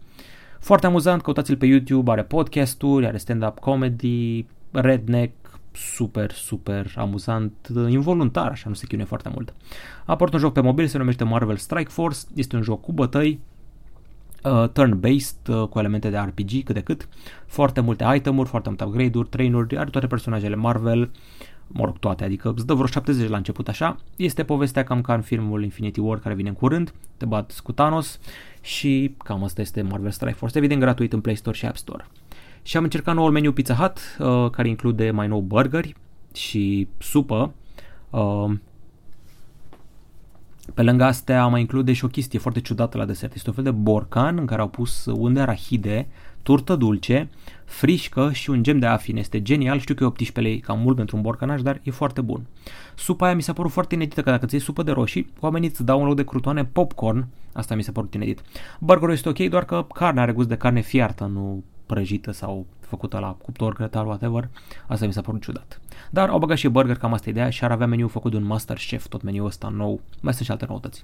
Foarte 0.60 0.86
amuzant, 0.86 1.21
căutați-l 1.21 1.58
pe 1.58 1.65
YouTube, 1.65 2.12
are 2.12 2.23
podcasturi, 2.23 3.05
are 3.05 3.17
stand-up 3.17 3.60
comedy, 3.60 4.45
redneck, 4.71 5.34
super, 5.71 6.31
super 6.31 6.93
amuzant, 6.95 7.53
involuntar, 7.88 8.51
așa, 8.51 8.69
nu 8.69 8.75
se 8.75 8.86
chinuie 8.86 9.08
foarte 9.08 9.29
mult. 9.34 9.53
A 10.05 10.12
apărut 10.12 10.34
un 10.34 10.39
joc 10.39 10.53
pe 10.53 10.62
mobil, 10.62 10.88
se 10.88 10.97
numește 10.97 11.23
Marvel 11.23 11.58
Strike 11.58 11.89
Force, 11.89 12.19
este 12.36 12.55
un 12.55 12.62
joc 12.62 12.81
cu 12.81 12.91
bătăi, 12.91 13.39
uh, 14.43 14.69
turn-based, 14.69 15.47
uh, 15.47 15.67
cu 15.67 15.79
elemente 15.79 16.10
de 16.10 16.17
RPG 16.17 16.63
cât 16.63 16.73
de 16.75 16.81
cât, 16.81 17.08
foarte 17.45 17.81
multe 17.81 18.05
itemuri, 18.15 18.49
foarte 18.49 18.69
multe 18.69 18.84
upgrade-uri, 18.84 19.29
train-uri, 19.29 19.77
are 19.77 19.89
toate 19.89 20.08
personajele 20.08 20.55
Marvel, 20.55 21.12
mă 21.67 21.86
rog, 21.86 21.99
toate, 21.99 22.23
adică 22.23 22.54
îți 22.56 22.65
dă 22.65 22.73
vreo 22.73 22.86
70 22.86 23.30
la 23.30 23.38
început 23.38 23.67
așa. 23.67 23.97
Este 24.15 24.43
povestea 24.43 24.84
cam 24.84 25.01
ca 25.01 25.13
în 25.13 25.21
filmul 25.21 25.63
Infinity 25.63 25.99
War 25.99 26.19
care 26.19 26.36
vine 26.36 26.49
în 26.49 26.56
curând, 26.56 26.93
te 27.17 27.25
bat 27.25 27.60
cu 27.63 27.71
Thanos 27.71 28.19
și 28.62 29.15
cam 29.23 29.43
asta 29.43 29.62
este 29.62 29.82
Marvel 29.82 30.12
Strike 30.12 30.36
Force, 30.36 30.58
evident 30.58 30.80
gratuit 30.80 31.13
în 31.13 31.21
Play 31.21 31.36
Store 31.36 31.58
și 31.58 31.65
App 31.65 31.75
Store. 31.75 32.08
Și 32.62 32.78
am 32.78 32.84
încercat 32.84 33.15
noul 33.15 33.32
meniu 33.32 33.54
Pizza 33.54 33.73
Hut, 33.73 33.99
uh, 34.19 34.49
care 34.49 34.67
include 34.67 35.12
mai 35.12 35.28
nou 35.28 35.41
burgeri 35.41 35.95
și 36.34 36.88
supă. 36.97 37.54
Uh, 38.10 38.51
pe 40.73 40.82
lângă 40.82 41.04
astea 41.04 41.47
mai 41.47 41.60
include 41.60 41.93
și 41.93 42.06
o 42.06 42.08
chestie 42.08 42.39
foarte 42.39 42.62
ciudată 42.62 42.97
la 42.97 43.06
desert. 43.06 43.34
Este 43.34 43.49
un 43.49 43.56
fel 43.56 43.63
de 43.63 43.71
borcan 43.71 44.38
în 44.38 44.45
care 44.45 44.62
au 44.62 44.67
pus 44.67 45.06
unde 45.06 45.39
arahide, 45.39 46.08
turtă 46.45 46.75
dulce, 46.75 47.29
frișcă 47.65 48.31
și 48.31 48.49
un 48.49 48.63
gem 48.63 48.79
de 48.79 48.86
afin. 48.86 49.17
Este 49.17 49.41
genial, 49.41 49.79
știu 49.79 49.95
că 49.95 50.03
e 50.03 50.08
18 50.08 50.39
lei 50.39 50.60
cam 50.60 50.79
mult 50.79 50.95
pentru 50.95 51.15
un 51.15 51.21
borcanaj, 51.21 51.62
dar 51.62 51.79
e 51.84 51.91
foarte 51.91 52.21
bun. 52.21 52.45
Supa 52.95 53.25
aia 53.25 53.36
mi 53.36 53.41
s-a 53.41 53.53
părut 53.53 53.71
foarte 53.71 53.95
inedită, 53.95 54.21
că 54.21 54.29
dacă 54.29 54.45
ți 54.45 54.58
supă 54.58 54.84
de 54.84 54.91
roșii, 54.91 55.29
oamenii 55.39 55.69
îți 55.69 55.84
dau 55.84 55.99
un 55.99 56.05
loc 56.05 56.15
de 56.15 56.23
crutoane 56.23 56.65
popcorn, 56.65 57.27
asta 57.53 57.75
mi 57.75 57.84
s-a 57.84 57.91
părut 57.91 58.13
inedit. 58.13 58.41
Burgerul 58.79 59.13
este 59.13 59.29
ok, 59.29 59.38
doar 59.38 59.65
că 59.65 59.86
carne 59.93 60.21
are 60.21 60.31
gust 60.31 60.47
de 60.47 60.58
carne 60.58 60.81
fiartă, 60.81 61.25
nu 61.25 61.63
prăjită 61.86 62.31
sau 62.31 62.65
făcută 62.79 63.19
la 63.19 63.31
cuptor, 63.31 63.73
grătar, 63.73 64.05
whatever. 64.05 64.49
Asta 64.88 65.05
mi 65.05 65.13
s-a 65.13 65.21
părut 65.21 65.41
ciudat. 65.41 65.81
Dar 66.10 66.29
au 66.29 66.39
băgat 66.39 66.58
și 66.58 66.67
burger, 66.67 66.97
cam 66.97 67.13
asta 67.13 67.29
ideea, 67.29 67.49
și 67.49 67.63
ar 67.63 67.71
avea 67.71 67.88
meniu 67.88 68.08
făcut 68.08 68.31
de 68.31 68.38
un 68.38 68.45
Master 68.45 68.77
Chef, 68.77 69.08
tot 69.08 69.21
meniul 69.21 69.45
ăsta 69.45 69.67
nou. 69.67 70.01
Mai 70.21 70.34
sunt 70.34 70.45
și 70.45 70.51
alte 70.51 70.65
noutăți. 70.67 71.03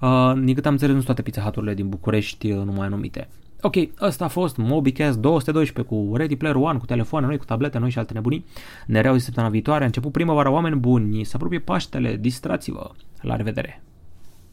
Uh, 0.00 0.32
din 0.44 0.54
câte 0.54 0.66
am 0.66 0.72
înțeles, 0.72 0.94
nu 0.94 1.02
toate 1.02 1.22
pizza 1.22 1.40
hut 1.40 1.74
din 1.74 1.88
București 1.88 2.50
uh, 2.50 2.64
nu 2.64 2.72
mai 2.72 2.86
anumite. 2.86 3.28
Ok, 3.62 3.74
ăsta 4.00 4.24
a 4.24 4.28
fost 4.28 4.56
MobiCast 4.56 5.18
212 5.18 5.94
cu 5.94 6.16
Ready 6.16 6.36
Player 6.36 6.56
One, 6.56 6.78
cu 6.78 6.86
telefoane 6.86 7.26
noi, 7.26 7.36
cu 7.36 7.44
tablete 7.44 7.78
noi 7.78 7.90
și 7.90 7.98
alte 7.98 8.12
nebunii. 8.12 8.44
Ne 8.86 9.00
reauzi 9.00 9.24
săptămâna 9.24 9.52
viitoare, 9.52 9.82
a 9.82 9.86
început 9.86 10.12
primăvara, 10.12 10.50
oameni 10.50 10.76
buni, 10.76 11.24
se 11.24 11.32
apropie 11.34 11.58
Paștele, 11.58 12.16
distrați-vă. 12.16 12.90
La 13.20 13.36
revedere! 13.36 13.82